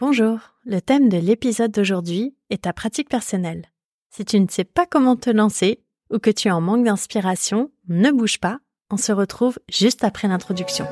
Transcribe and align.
Bonjour, 0.00 0.38
le 0.64 0.80
thème 0.80 1.08
de 1.08 1.16
l'épisode 1.16 1.72
d'aujourd'hui 1.72 2.36
est 2.50 2.62
ta 2.62 2.72
pratique 2.72 3.08
personnelle. 3.08 3.64
Si 4.10 4.24
tu 4.24 4.38
ne 4.38 4.46
sais 4.48 4.62
pas 4.62 4.86
comment 4.86 5.16
te 5.16 5.28
lancer 5.28 5.80
ou 6.14 6.20
que 6.20 6.30
tu 6.30 6.46
es 6.46 6.52
en 6.52 6.60
manque 6.60 6.84
d'inspiration, 6.84 7.72
ne 7.88 8.12
bouge 8.12 8.38
pas, 8.38 8.60
on 8.92 8.96
se 8.96 9.10
retrouve 9.10 9.58
juste 9.68 10.04
après 10.04 10.28
l'introduction. 10.28 10.86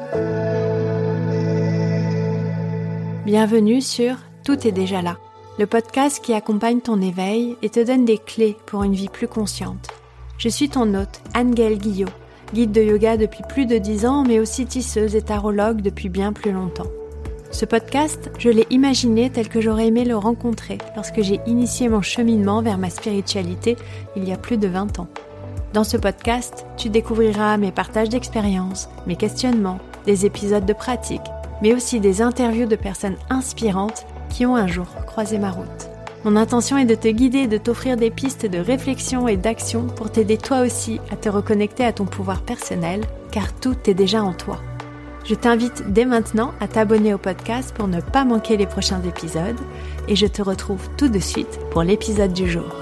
Bienvenue 3.24 3.80
sur 3.80 4.17
Tout 4.45 4.67
est 4.67 4.72
déjà 4.72 5.03
là, 5.03 5.19
le 5.61 5.69
podcast 5.69 6.21
qui 6.21 6.35
accompagne 6.35 6.81
ton 6.81 7.01
éveil 7.01 7.57
et 7.63 7.71
te 7.71 7.87
donne 7.87 8.07
des 8.07 8.19
clés 8.19 8.57
pour 8.67 8.83
une 8.83 8.95
vie 8.95 9.09
plus 9.09 9.29
consciente. 9.29 9.87
Je 10.37 10.49
suis 10.49 10.69
ton 10.69 10.95
hôte, 10.95 11.21
Anne-Gaëlle 11.33 11.79
Guillot, 11.79 12.09
guide 12.53 12.73
de 12.73 12.83
yoga 12.83 13.17
depuis 13.17 13.45
plus 13.49 13.67
de 13.67 13.79
10 13.79 14.04
ans, 14.04 14.25
mais 14.25 14.41
aussi 14.41 14.67
tisseuse 14.67 15.15
et 15.15 15.23
tarologue 15.23 15.81
depuis 15.81 16.09
bien 16.09 16.33
plus 16.33 16.51
longtemps. 16.51 16.91
Ce 17.51 17.65
podcast, 17.65 18.30
je 18.38 18.51
l'ai 18.51 18.66
imaginé 18.70 19.30
tel 19.30 19.48
que 19.48 19.60
j'aurais 19.60 19.87
aimé 19.87 20.05
le 20.05 20.16
rencontrer 20.16 20.78
lorsque 20.95 21.23
j'ai 21.23 21.41
initié 21.46 21.88
mon 21.88 22.02
cheminement 22.02 22.60
vers 22.60 22.78
ma 22.78 22.91
spiritualité 22.91 23.77
il 24.16 24.28
y 24.28 24.32
a 24.32 24.36
plus 24.36 24.59
de 24.59 24.69
20 24.69 24.98
ans. 24.98 25.09
Dans 25.72 25.84
ce 25.84 25.96
podcast, 25.96 26.66
tu 26.77 26.88
découvriras 26.88 27.56
mes 27.56 27.72
partages 27.72 28.09
d'expériences, 28.09 28.88
mes 29.06 29.16
questionnements, 29.16 29.78
des 30.06 30.27
épisodes 30.27 30.66
de 30.66 30.72
pratique, 30.72 31.20
mais 31.62 31.74
aussi 31.74 32.00
des 32.00 32.22
interviews 32.22 32.66
de 32.66 32.77
personnes 32.77 33.16
inspirantes 33.30 34.06
qui 34.28 34.44
ont 34.44 34.56
un 34.56 34.66
jour 34.66 34.86
croisé 35.06 35.38
ma 35.38 35.50
route. 35.50 35.88
Mon 36.24 36.36
intention 36.36 36.77
est 36.77 36.86
de 36.86 36.94
te 36.94 37.08
guider 37.08 37.41
et 37.41 37.47
de 37.47 37.58
t'offrir 37.58 37.97
des 37.97 38.10
pistes 38.10 38.47
de 38.47 38.58
réflexion 38.58 39.28
et 39.28 39.36
d'action 39.36 39.86
pour 39.86 40.10
t'aider 40.10 40.38
toi 40.38 40.60
aussi 40.60 41.00
à 41.10 41.16
te 41.16 41.28
reconnecter 41.28 41.84
à 41.84 41.92
ton 41.92 42.05
pouvoir 42.05 42.42
personnel, 42.42 43.02
car 43.30 43.55
tout 43.55 43.77
est 43.86 43.94
déjà 43.94 44.22
en 44.22 44.33
toi. 44.33 44.60
Je 45.28 45.34
t'invite 45.34 45.92
dès 45.92 46.04
maintenant 46.04 46.54
à 46.60 46.68
t'abonner 46.68 47.12
au 47.12 47.18
podcast 47.18 47.74
pour 47.74 47.88
ne 47.88 48.00
pas 48.00 48.24
manquer 48.24 48.56
les 48.56 48.68
prochains 48.68 49.02
épisodes 49.02 49.58
et 50.06 50.14
je 50.14 50.26
te 50.28 50.40
retrouve 50.40 50.88
tout 50.96 51.08
de 51.08 51.18
suite 51.18 51.58
pour 51.72 51.82
l'épisode 51.82 52.33
du 52.33 52.48
jour. 52.48 52.77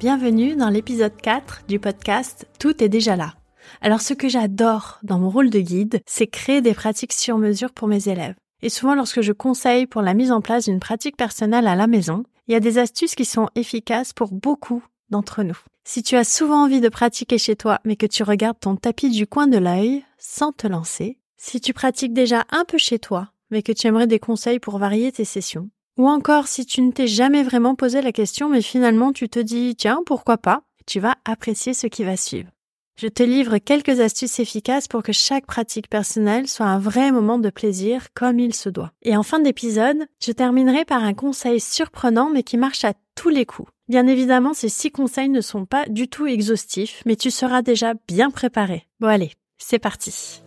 Bienvenue 0.00 0.56
dans 0.56 0.70
l'épisode 0.70 1.16
4 1.22 1.62
du 1.68 1.78
podcast 1.78 2.48
Tout 2.58 2.82
est 2.82 2.88
déjà 2.88 3.14
là. 3.14 3.34
Alors 3.80 4.00
ce 4.00 4.12
que 4.12 4.28
j'adore 4.28 4.98
dans 5.04 5.20
mon 5.20 5.30
rôle 5.30 5.50
de 5.50 5.60
guide, 5.60 6.00
c'est 6.04 6.26
créer 6.26 6.62
des 6.62 6.74
pratiques 6.74 7.12
sur 7.12 7.38
mesure 7.38 7.72
pour 7.72 7.86
mes 7.86 8.08
élèves. 8.08 8.34
Et 8.62 8.70
souvent 8.70 8.96
lorsque 8.96 9.20
je 9.20 9.32
conseille 9.32 9.86
pour 9.86 10.02
la 10.02 10.14
mise 10.14 10.32
en 10.32 10.40
place 10.40 10.64
d'une 10.64 10.80
pratique 10.80 11.16
personnelle 11.16 11.68
à 11.68 11.76
la 11.76 11.86
maison, 11.86 12.24
il 12.48 12.54
y 12.54 12.56
a 12.56 12.60
des 12.60 12.78
astuces 12.78 13.14
qui 13.14 13.24
sont 13.24 13.48
efficaces 13.54 14.12
pour 14.12 14.32
beaucoup 14.32 14.82
d'entre 15.10 15.44
nous. 15.44 15.58
Si 15.88 16.02
tu 16.02 16.16
as 16.16 16.24
souvent 16.24 16.64
envie 16.64 16.80
de 16.80 16.88
pratiquer 16.88 17.38
chez 17.38 17.54
toi, 17.54 17.78
mais 17.84 17.94
que 17.94 18.06
tu 18.06 18.24
regardes 18.24 18.58
ton 18.58 18.74
tapis 18.74 19.08
du 19.08 19.28
coin 19.28 19.46
de 19.46 19.56
l'œil 19.56 20.04
sans 20.18 20.50
te 20.50 20.66
lancer, 20.66 21.16
si 21.36 21.60
tu 21.60 21.72
pratiques 21.72 22.12
déjà 22.12 22.42
un 22.50 22.64
peu 22.64 22.76
chez 22.76 22.98
toi, 22.98 23.30
mais 23.52 23.62
que 23.62 23.70
tu 23.70 23.86
aimerais 23.86 24.08
des 24.08 24.18
conseils 24.18 24.58
pour 24.58 24.78
varier 24.78 25.12
tes 25.12 25.24
sessions, 25.24 25.70
ou 25.96 26.08
encore 26.08 26.48
si 26.48 26.66
tu 26.66 26.82
ne 26.82 26.90
t'es 26.90 27.06
jamais 27.06 27.44
vraiment 27.44 27.76
posé 27.76 28.02
la 28.02 28.10
question, 28.10 28.48
mais 28.48 28.62
finalement 28.62 29.12
tu 29.12 29.28
te 29.28 29.38
dis 29.38 29.76
tiens, 29.76 30.00
pourquoi 30.04 30.38
pas, 30.38 30.64
tu 30.86 30.98
vas 30.98 31.14
apprécier 31.24 31.72
ce 31.72 31.86
qui 31.86 32.02
va 32.02 32.16
suivre. 32.16 32.50
Je 32.98 33.08
te 33.08 33.22
livre 33.22 33.58
quelques 33.58 34.00
astuces 34.00 34.40
efficaces 34.40 34.88
pour 34.88 35.02
que 35.02 35.12
chaque 35.12 35.44
pratique 35.44 35.90
personnelle 35.90 36.48
soit 36.48 36.64
un 36.64 36.78
vrai 36.78 37.12
moment 37.12 37.38
de 37.38 37.50
plaisir 37.50 38.06
comme 38.14 38.38
il 38.38 38.54
se 38.54 38.70
doit. 38.70 38.90
Et 39.02 39.18
en 39.18 39.22
fin 39.22 39.38
d'épisode, 39.38 40.06
je 40.24 40.32
terminerai 40.32 40.86
par 40.86 41.04
un 41.04 41.12
conseil 41.12 41.60
surprenant 41.60 42.30
mais 42.30 42.42
qui 42.42 42.56
marche 42.56 42.86
à 42.86 42.94
tous 43.14 43.28
les 43.28 43.44
coups. 43.44 43.70
Bien 43.86 44.06
évidemment, 44.06 44.54
ces 44.54 44.70
six 44.70 44.90
conseils 44.90 45.28
ne 45.28 45.42
sont 45.42 45.66
pas 45.66 45.84
du 45.90 46.08
tout 46.08 46.26
exhaustifs, 46.26 47.02
mais 47.04 47.16
tu 47.16 47.30
seras 47.30 47.60
déjà 47.60 47.92
bien 48.08 48.30
préparé. 48.30 48.86
Bon 48.98 49.08
allez, 49.08 49.32
c'est 49.58 49.78
parti. 49.78 50.42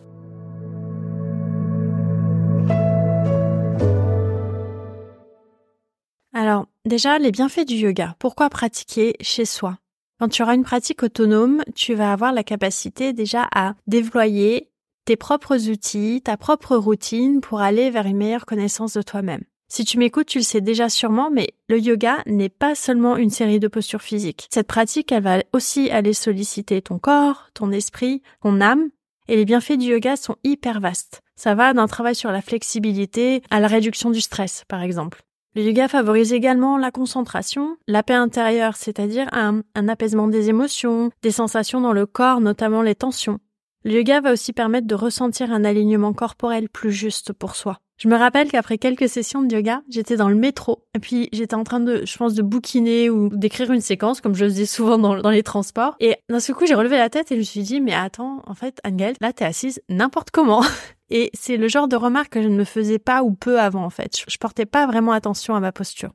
Alors, 6.32 6.66
déjà, 6.84 7.20
les 7.20 7.30
bienfaits 7.30 7.64
du 7.64 7.76
yoga. 7.76 8.16
Pourquoi 8.18 8.50
pratiquer 8.50 9.14
chez 9.20 9.44
soi? 9.44 9.78
Quand 10.20 10.28
tu 10.28 10.42
auras 10.42 10.54
une 10.54 10.64
pratique 10.64 11.02
autonome, 11.02 11.62
tu 11.74 11.94
vas 11.94 12.12
avoir 12.12 12.34
la 12.34 12.44
capacité 12.44 13.14
déjà 13.14 13.48
à 13.54 13.72
déployer 13.86 14.68
tes 15.06 15.16
propres 15.16 15.70
outils, 15.70 16.20
ta 16.22 16.36
propre 16.36 16.76
routine 16.76 17.40
pour 17.40 17.62
aller 17.62 17.88
vers 17.88 18.04
une 18.04 18.18
meilleure 18.18 18.44
connaissance 18.44 18.92
de 18.92 19.00
toi-même. 19.00 19.44
Si 19.72 19.86
tu 19.86 19.96
m'écoutes, 19.96 20.26
tu 20.26 20.40
le 20.40 20.44
sais 20.44 20.60
déjà 20.60 20.90
sûrement, 20.90 21.30
mais 21.30 21.48
le 21.70 21.80
yoga 21.80 22.18
n'est 22.26 22.50
pas 22.50 22.74
seulement 22.74 23.16
une 23.16 23.30
série 23.30 23.60
de 23.60 23.68
postures 23.68 24.02
physiques. 24.02 24.46
Cette 24.52 24.66
pratique, 24.66 25.10
elle 25.10 25.22
va 25.22 25.38
aussi 25.54 25.90
aller 25.90 26.12
solliciter 26.12 26.82
ton 26.82 26.98
corps, 26.98 27.48
ton 27.54 27.72
esprit, 27.72 28.20
ton 28.42 28.60
âme, 28.60 28.90
et 29.26 29.36
les 29.36 29.46
bienfaits 29.46 29.78
du 29.78 29.86
yoga 29.86 30.16
sont 30.16 30.36
hyper 30.44 30.80
vastes. 30.80 31.22
Ça 31.34 31.54
va 31.54 31.72
d'un 31.72 31.86
travail 31.86 32.14
sur 32.14 32.30
la 32.30 32.42
flexibilité 32.42 33.42
à 33.48 33.58
la 33.58 33.68
réduction 33.68 34.10
du 34.10 34.20
stress, 34.20 34.64
par 34.68 34.82
exemple. 34.82 35.22
Le 35.56 35.62
yoga 35.62 35.88
favorise 35.88 36.32
également 36.32 36.78
la 36.78 36.92
concentration, 36.92 37.76
la 37.88 38.04
paix 38.04 38.14
intérieure, 38.14 38.76
c'est-à-dire 38.76 39.26
un, 39.32 39.62
apaisement 39.88 40.28
des 40.28 40.48
émotions, 40.48 41.10
des 41.22 41.32
sensations 41.32 41.80
dans 41.80 41.92
le 41.92 42.06
corps, 42.06 42.40
notamment 42.40 42.82
les 42.82 42.94
tensions. 42.94 43.40
Le 43.84 43.94
yoga 43.94 44.20
va 44.20 44.32
aussi 44.32 44.52
permettre 44.52 44.86
de 44.86 44.94
ressentir 44.94 45.52
un 45.52 45.64
alignement 45.64 46.12
corporel 46.12 46.68
plus 46.68 46.92
juste 46.92 47.32
pour 47.32 47.56
soi. 47.56 47.80
Je 48.00 48.08
me 48.08 48.16
rappelle 48.16 48.50
qu'après 48.50 48.78
quelques 48.78 49.10
sessions 49.10 49.42
de 49.42 49.54
yoga, 49.54 49.82
j'étais 49.90 50.16
dans 50.16 50.30
le 50.30 50.34
métro 50.34 50.86
et 50.94 50.98
puis 50.98 51.28
j'étais 51.32 51.54
en 51.54 51.64
train 51.64 51.80
de, 51.80 52.02
je 52.06 52.16
pense, 52.16 52.32
de 52.32 52.40
bouquiner 52.40 53.10
ou 53.10 53.28
d'écrire 53.28 53.70
une 53.70 53.82
séquence 53.82 54.22
comme 54.22 54.34
je 54.34 54.46
le 54.46 54.50
faisais 54.50 54.64
souvent 54.64 54.96
dans, 54.96 55.28
les 55.28 55.42
transports. 55.42 55.96
Et 56.00 56.16
d'un 56.30 56.40
ce 56.40 56.52
coup, 56.52 56.64
j'ai 56.64 56.74
relevé 56.74 56.96
la 56.96 57.10
tête 57.10 57.30
et 57.30 57.34
je 57.34 57.40
me 57.40 57.44
suis 57.44 57.60
dit, 57.60 57.82
mais 57.82 57.92
attends, 57.92 58.42
en 58.46 58.54
fait, 58.54 58.80
Angel, 58.86 59.16
là, 59.20 59.34
t'es 59.34 59.44
assise 59.44 59.82
n'importe 59.90 60.30
comment. 60.30 60.62
Et 61.10 61.30
c'est 61.34 61.56
le 61.56 61.68
genre 61.68 61.88
de 61.88 61.96
remarque 61.96 62.32
que 62.32 62.40
je 62.40 62.48
ne 62.48 62.56
me 62.56 62.64
faisais 62.64 63.00
pas 63.00 63.22
ou 63.22 63.32
peu 63.32 63.60
avant, 63.60 63.84
en 63.84 63.90
fait. 63.90 64.12
Je 64.28 64.38
portais 64.38 64.64
pas 64.64 64.86
vraiment 64.86 65.10
attention 65.12 65.54
à 65.56 65.60
ma 65.60 65.72
posture. 65.72 66.12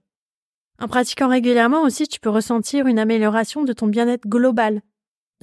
En 0.81 0.87
pratiquant 0.87 1.27
régulièrement 1.27 1.83
aussi, 1.83 2.07
tu 2.07 2.19
peux 2.19 2.29
ressentir 2.29 2.87
une 2.87 2.97
amélioration 2.97 3.63
de 3.63 3.73
ton 3.73 3.87
bien-être 3.87 4.25
global 4.25 4.81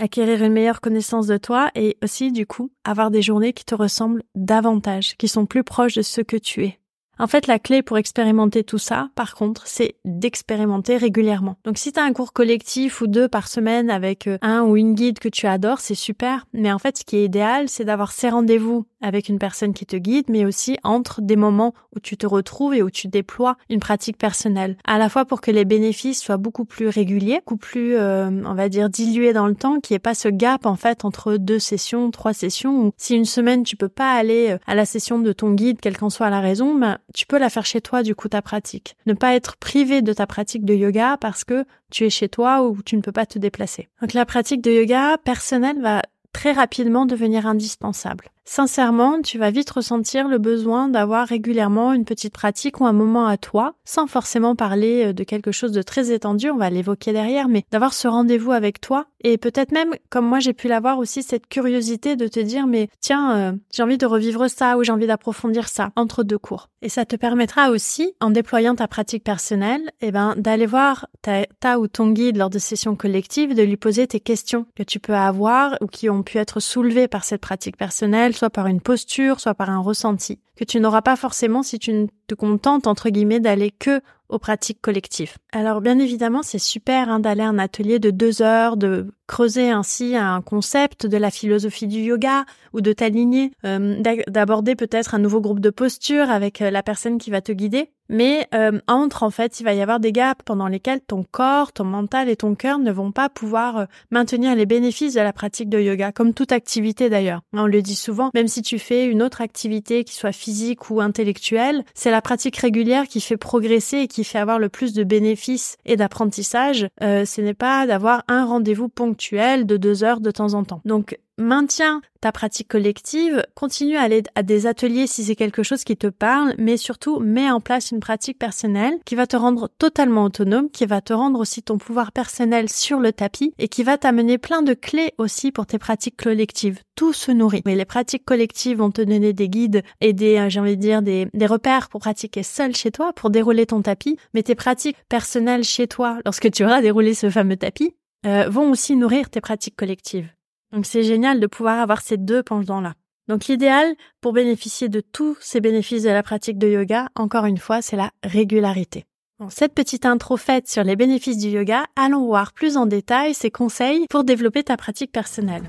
acquérir 0.01 0.43
une 0.43 0.53
meilleure 0.53 0.81
connaissance 0.81 1.27
de 1.27 1.37
toi 1.37 1.71
et 1.75 1.97
aussi 2.03 2.33
du 2.33 2.47
coup 2.47 2.71
avoir 2.85 3.11
des 3.11 3.23
journées 3.23 3.53
qui 3.53 3.65
te 3.65 3.75
ressemblent 3.75 4.23
davantage, 4.35 5.17
qui 5.17 5.29
sont 5.29 5.47
plus 5.47 5.65
proches 5.65 5.95
de 5.95 6.03
ce 6.03 6.21
que 6.21 6.37
tu 6.37 6.65
es. 6.65 6.79
En 7.19 7.27
fait, 7.27 7.47
la 7.47 7.59
clé 7.59 7.83
pour 7.83 7.99
expérimenter 7.99 8.65
tout 8.65 8.79
ça, 8.79 9.11
par 9.15 9.35
contre, 9.35 9.67
c'est 9.67 9.97
d'expérimenter 10.05 10.97
régulièrement. 10.97 11.57
Donc 11.65 11.79
si 11.79 11.93
tu 11.93 12.01
as 12.01 12.05
un 12.05 12.13
cours 12.13 12.33
collectif 12.33 13.01
ou 13.01 13.07
deux 13.07 13.29
par 13.29 13.49
semaine 13.49 13.91
avec 13.91 14.27
euh, 14.27 14.39
un 14.43 14.63
ou 14.63 14.77
une 14.77 14.95
guide 14.95 15.19
que 15.19 15.29
tu 15.29 15.47
adores, 15.47 15.81
c'est 15.81 15.95
super. 15.95 16.47
Mais 16.53 16.73
en 16.73 16.79
fait, 16.79 16.99
ce 16.99 17.05
qui 17.05 17.19
est 17.19 17.25
idéal, 17.25 17.69
c'est 17.69 17.85
d'avoir 17.85 18.13
ces 18.13 18.31
rendez-vous 18.31 18.87
avec 19.03 19.29
une 19.29 19.39
personne 19.39 19.75
qui 19.75 19.87
te 19.87 19.97
guide, 19.97 20.27
mais 20.29 20.45
aussi 20.45 20.79
entre 20.85 21.21
des 21.21 21.37
moments 21.37 21.75
où 21.95 22.01
tu 22.01 22.17
te 22.17 22.27
retrouves 22.27 22.75
et 22.75 22.83
où 22.83 22.91
tu 22.91 23.09
déploies 23.09 23.57
une 23.69 23.81
pratique 23.81 24.17
personnelle. 24.17 24.77
À 24.85 24.99
la 24.99 25.09
fois 25.09 25.25
pour 25.25 25.41
que 25.41 25.51
les 25.51 25.65
bénéfices 25.65 26.23
soient 26.23 26.37
beaucoup 26.37 26.65
plus 26.65 26.89
réguliers, 26.89 27.41
beaucoup 27.41 27.57
plus, 27.57 27.97
euh, 27.97 28.31
on 28.45 28.55
va 28.55 28.69
dire, 28.69 28.89
dilués 28.89 29.33
dans 29.33 29.47
le 29.47 29.55
temps, 29.55 29.81
qu'il 29.81 29.95
n'y 29.95 29.97
ait 29.97 30.01
pas 30.01 30.15
ce 30.15 30.29
gap 30.29 30.67
en 30.67 30.77
fait 30.77 31.05
entre 31.05 31.37
deux 31.37 31.59
sessions, 31.59 32.11
trois 32.11 32.33
sessions. 32.33 32.87
Où 32.87 32.93
si 32.97 33.15
une 33.15 33.25
semaine 33.25 33.65
tu 33.65 33.77
peux 33.77 33.89
pas 33.89 34.12
aller 34.12 34.53
euh, 34.53 34.59
à 34.67 34.75
la 34.75 34.87
session 34.87 35.19
de 35.19 35.33
ton 35.33 35.53
guide, 35.53 35.81
quelle 35.81 35.99
qu'en 35.99 36.11
soit 36.11 36.31
la 36.31 36.41
raison, 36.41 36.75
ben 36.75 36.99
tu 37.15 37.27
peux 37.27 37.39
la 37.39 37.51
faire 37.51 37.67
chez 37.67 37.81
toi 37.81 38.03
du 38.03 38.15
coup 38.15 38.29
ta 38.29 38.43
pratique. 38.43 38.97
Ne 39.07 39.15
pas 39.15 39.35
être 39.35 39.57
privé 39.57 40.03
de 40.03 40.12
ta 40.12 40.27
pratique 40.27 40.65
de 40.65 40.75
yoga 40.75 41.17
parce 41.21 41.45
que 41.45 41.65
tu 41.91 42.05
es 42.05 42.11
chez 42.11 42.29
toi 42.29 42.62
ou 42.62 42.79
tu 42.83 42.97
ne 42.97 43.03
peux 43.03 43.12
pas 43.12 43.27
te 43.27 43.39
déplacer. 43.39 43.89
Donc 44.01 44.15
la 44.15 44.25
pratique 44.25 44.62
de 44.62 44.71
yoga 44.71 45.19
personnelle 45.19 45.81
va 45.81 46.03
très 46.33 46.53
rapidement 46.53 47.07
devenir 47.07 47.47
indispensable. 47.47 48.25
Sincèrement, 48.45 49.23
tu 49.23 49.39
vas 49.39 49.51
vite 49.51 49.71
ressentir 49.71 50.27
le 50.27 50.39
besoin 50.39 50.89
d'avoir 50.89 51.29
régulièrement 51.29 51.93
une 51.93 52.05
petite 52.05 52.35
pratique 52.35 52.81
ou 52.81 52.87
un 52.87 52.93
moment 52.93 53.27
à 53.27 53.37
toi, 53.37 53.75
sans 53.85 54.09
forcément 54.09 54.57
parler 54.57 55.07
euh, 55.07 55.13
de 55.13 55.23
quelque 55.23 55.53
chose 55.53 55.71
de 55.71 55.83
très 55.83 56.11
étendu, 56.11 56.51
on 56.51 56.57
va 56.57 56.69
l'évoquer 56.69 57.13
derrière, 57.13 57.49
mais 57.49 57.65
d'avoir 57.71 57.95
ce 57.95 58.09
rendez-vous 58.09 58.51
avec 58.53 58.81
toi 58.81 59.07
et 59.25 59.39
peut-être 59.39 59.73
même, 59.73 59.95
comme 60.11 60.27
moi 60.27 60.41
j'ai 60.41 60.53
pu 60.53 60.69
l'avoir 60.69 60.99
aussi, 60.99 61.23
cette 61.23 61.47
curiosité 61.47 62.17
de 62.17 62.27
te 62.27 62.41
dire, 62.41 62.67
mais 62.67 62.89
tiens, 63.01 63.37
euh, 63.37 63.53
j'ai 63.73 63.83
envie 63.83 63.99
de 63.99 64.07
revivre 64.07 64.49
ça 64.50 64.77
ou 64.77 64.83
j'ai 64.83 64.93
envie 64.93 65.06
d'approfondir 65.06 65.69
ça 65.69 65.91
entre 65.97 66.25
deux 66.25 66.38
cours. 66.38 66.69
Et 66.83 66.88
ça 66.88 67.05
te 67.05 67.15
permettra 67.15 67.71
aussi, 67.71 68.15
en 68.21 68.31
déployant 68.31 68.75
ta 68.75 68.88
pratique 68.88 69.23
personnelle, 69.23 69.91
eh 70.00 70.11
ben, 70.11 70.35
d'aller 70.37 70.67
voir 70.67 71.06
ta, 71.23 71.47
ta 71.61 71.79
ou 71.79 71.87
ton 71.87 72.11
guide 72.11 72.37
lors 72.37 72.50
de 72.50 72.59
sessions 72.59 72.97
collectives, 72.97 73.55
de 73.55 73.62
lui 73.62 73.77
poser 73.77 74.09
tes 74.09 74.19
questions 74.19 74.67
que 74.75 74.83
tu 74.83 74.99
peux 74.99 75.15
avoir 75.15 75.77
ou 75.81 75.87
qui 75.87 76.11
ont 76.11 76.25
pu 76.25 76.38
être 76.38 76.59
soulevées 76.59 77.09
par 77.09 77.25
cette 77.25 77.41
pratique 77.41 77.77
personnelle 77.77 78.31
soit 78.37 78.50
par 78.50 78.67
une 78.67 78.81
posture, 78.81 79.40
soit 79.40 79.55
par 79.55 79.70
un 79.70 79.81
ressenti, 79.81 80.40
que 80.56 80.64
tu 80.64 80.81
n'auras 80.81 81.02
pas 81.02 81.17
forcément 81.17 81.62
si 81.62 81.79
tu 81.79 81.93
ne 81.93 82.06
te 82.26 82.34
contentes, 82.34 82.87
entre 82.87 83.11
guillemets, 83.11 83.40
d'aller 83.40 83.70
que 83.70 84.00
aux 84.29 84.38
pratiques 84.38 84.81
collectives. 84.81 85.37
Alors 85.52 85.82
bien 85.82 85.99
évidemment, 85.99 86.43
c'est 86.43 86.58
super 86.58 87.11
hein, 87.11 87.20
d'aller 87.20 87.43
à 87.43 87.49
un 87.49 87.58
atelier 87.58 87.99
de 87.99 88.11
deux 88.11 88.40
heures, 88.40 88.76
de 88.76 89.12
creuser 89.32 89.70
ainsi 89.70 90.14
un 90.14 90.43
concept 90.43 91.06
de 91.06 91.17
la 91.17 91.31
philosophie 91.31 91.87
du 91.87 92.00
yoga 92.00 92.44
ou 92.75 92.82
de 92.82 92.93
t'aligner, 92.93 93.52
euh, 93.64 94.02
d'aborder 94.29 94.76
peut-être 94.76 95.14
un 95.14 95.19
nouveau 95.19 95.40
groupe 95.40 95.61
de 95.61 95.70
posture 95.70 96.31
avec 96.31 96.61
euh, 96.61 96.70
la 96.70 96.82
personne 96.82 97.17
qui 97.17 97.31
va 97.31 97.40
te 97.40 97.50
guider. 97.52 97.88
Mais 98.11 98.46
euh, 98.55 98.79
entre, 98.88 99.23
en 99.23 99.31
fait, 99.31 99.58
il 99.58 99.62
va 99.62 99.73
y 99.73 99.81
avoir 99.81 99.99
des 99.99 100.12
gaps 100.12 100.43
pendant 100.44 100.69
lesquels 100.69 101.00
ton 101.00 101.23
corps, 101.23 101.73
ton 101.73 101.84
mental 101.84 102.29
et 102.29 102.37
ton 102.37 102.55
cœur 102.55 102.79
ne 102.79 102.93
vont 102.93 103.11
pas 103.11 103.31
pouvoir 103.31 103.87
maintenir 104.11 104.55
les 104.55 104.67
bénéfices 104.67 105.14
de 105.14 105.20
la 105.20 105.32
pratique 105.32 105.70
de 105.70 105.81
yoga, 105.81 106.12
comme 106.12 106.35
toute 106.35 106.52
activité 106.52 107.08
d'ailleurs. 107.08 107.40
On 107.55 107.67
le 107.67 107.81
dit 107.81 107.94
souvent, 107.94 108.31
même 108.35 108.49
si 108.49 108.61
tu 108.61 108.78
fais 108.78 109.06
une 109.06 109.23
autre 109.23 109.40
activité 109.40 110.05
qui 110.05 110.14
soit 110.14 110.32
physique 110.32 110.90
ou 110.90 111.00
intellectuelle, 111.00 111.85
c'est 111.94 112.11
la 112.11 112.20
pratique 112.20 112.56
régulière 112.56 113.06
qui 113.06 113.23
fait 113.23 113.38
progresser 113.38 113.99
et 113.99 114.08
qui 114.08 114.25
fait 114.25 114.38
avoir 114.38 114.58
le 114.58 114.69
plus 114.69 114.93
de 114.93 115.05
bénéfices 115.05 115.78
et 115.87 115.96
d'apprentissage. 115.96 116.88
Ce 117.00 117.40
n'est 117.40 117.55
pas 117.55 117.87
d'avoir 117.87 118.25
un 118.28 118.44
rendez-vous 118.44 118.90
ponctuel 118.90 119.22
de 119.31 119.77
deux 119.77 120.05
heures 120.05 120.21
de 120.21 120.31
temps 120.31 120.55
en 120.55 120.65
temps. 120.65 120.81
Donc 120.85 121.19
maintiens 121.39 122.03
ta 122.21 122.31
pratique 122.31 122.69
collective, 122.69 123.45
continue 123.55 123.97
à 123.97 124.03
aller 124.03 124.23
à 124.37 124.43
des 124.43 124.67
ateliers 124.67 125.07
si 125.09 125.25
c'est 125.25 125.35
quelque 125.35 125.63
chose 125.63 125.83
qui 125.83 125.97
te 125.97 126.07
parle, 126.07 126.55
mais 126.57 126.77
surtout 126.77 127.19
mets 127.19 127.51
en 127.51 127.61
place 127.61 127.91
une 127.91 128.01
pratique 128.01 128.39
personnelle 128.39 128.95
qui 129.05 129.17
va 129.17 129.27
te 129.27 129.37
rendre 129.37 129.69
totalement 129.79 130.25
autonome, 130.25 130.71
qui 130.71 130.87
va 130.87 131.01
te 131.01 131.13
rendre 131.13 131.41
aussi 131.41 131.63
ton 131.63 131.79
pouvoir 131.79 132.13
personnel 132.13 132.69
sur 132.69 133.01
le 133.01 133.13
tapis 133.13 133.55
et 133.59 133.69
qui 133.69 133.83
va 133.83 133.99
t'amener 133.99 134.39
plein 134.39 134.63
de 134.63 134.75
clés 134.75 135.13
aussi 135.19 135.51
pour 135.51 135.67
tes 135.67 135.79
pratiques 135.79 136.17
collectives. 136.17 136.81
Tout 136.95 137.13
se 137.13 137.33
nourrit. 137.33 137.63
Mais 137.67 137.75
les 137.75 137.87
pratiques 137.87 138.25
collectives 138.25 138.79
vont 138.79 138.91
te 138.91 139.03
donner 139.03 139.33
des 139.33 139.49
guides 139.49 139.83
et 140.01 140.13
des, 140.13 140.37
euh, 140.37 140.49
j'ai 140.49 140.61
envie 140.61 140.77
de 140.77 140.83
dire, 140.83 141.03
des, 141.03 141.27
des 141.33 141.47
repères 141.47 141.89
pour 141.89 142.01
pratiquer 142.01 142.43
seul 142.43 142.77
chez 142.77 142.93
toi, 142.93 143.13
pour 143.13 143.31
dérouler 143.31 143.67
ton 143.67 143.83
tapis. 143.83 144.17
Mais 144.35 144.43
tes 144.43 144.55
pratiques 144.55 144.99
personnelles 145.09 145.65
chez 145.65 145.89
toi, 145.89 146.19
lorsque 146.25 146.51
tu 146.51 146.65
auras 146.65 146.83
déroulé 146.83 147.15
ce 147.15 147.31
fameux 147.31 147.57
tapis, 147.57 147.95
euh, 148.25 148.49
vont 148.49 148.71
aussi 148.71 148.97
nourrir 148.97 149.31
tes 149.31 149.41
pratiques 149.41 149.77
collectives. 149.77 150.29
Donc 150.73 150.87
c'est 150.87 151.03
génial 151.03 151.41
de 151.41 151.47
pouvoir 151.47 151.81
avoir 151.81 152.01
ces 152.01 152.17
deux 152.17 152.43
pendants-là. 152.43 152.95
Donc 153.29 153.47
l'idéal 153.47 153.95
pour 154.21 154.33
bénéficier 154.33 154.89
de 154.89 155.01
tous 155.01 155.37
ces 155.41 155.61
bénéfices 155.61 156.03
de 156.03 156.11
la 156.11 156.23
pratique 156.23 156.59
de 156.59 156.69
yoga, 156.69 157.09
encore 157.15 157.47
une 157.47 157.59
fois, 157.59 157.83
c'est 157.83 157.97
la 157.97 158.11
régularité. 158.23 159.05
Dans 159.39 159.51
cette 159.51 159.75
petite 159.75 160.07
intro 160.07 160.37
faite 160.37 160.69
sur 160.69 160.85
les 160.85 160.97
bénéfices 160.97 161.39
du 161.39 161.49
yoga, 161.49 161.85
allons 161.97 162.27
voir 162.27 162.53
plus 162.53 162.77
en 162.77 162.87
détail 162.87 163.35
ces 163.35 163.51
conseils 163.51 164.07
pour 164.09 164.25
développer 164.25 164.63
ta 164.63 164.77
pratique 164.77 165.13
personnelle. 165.13 165.65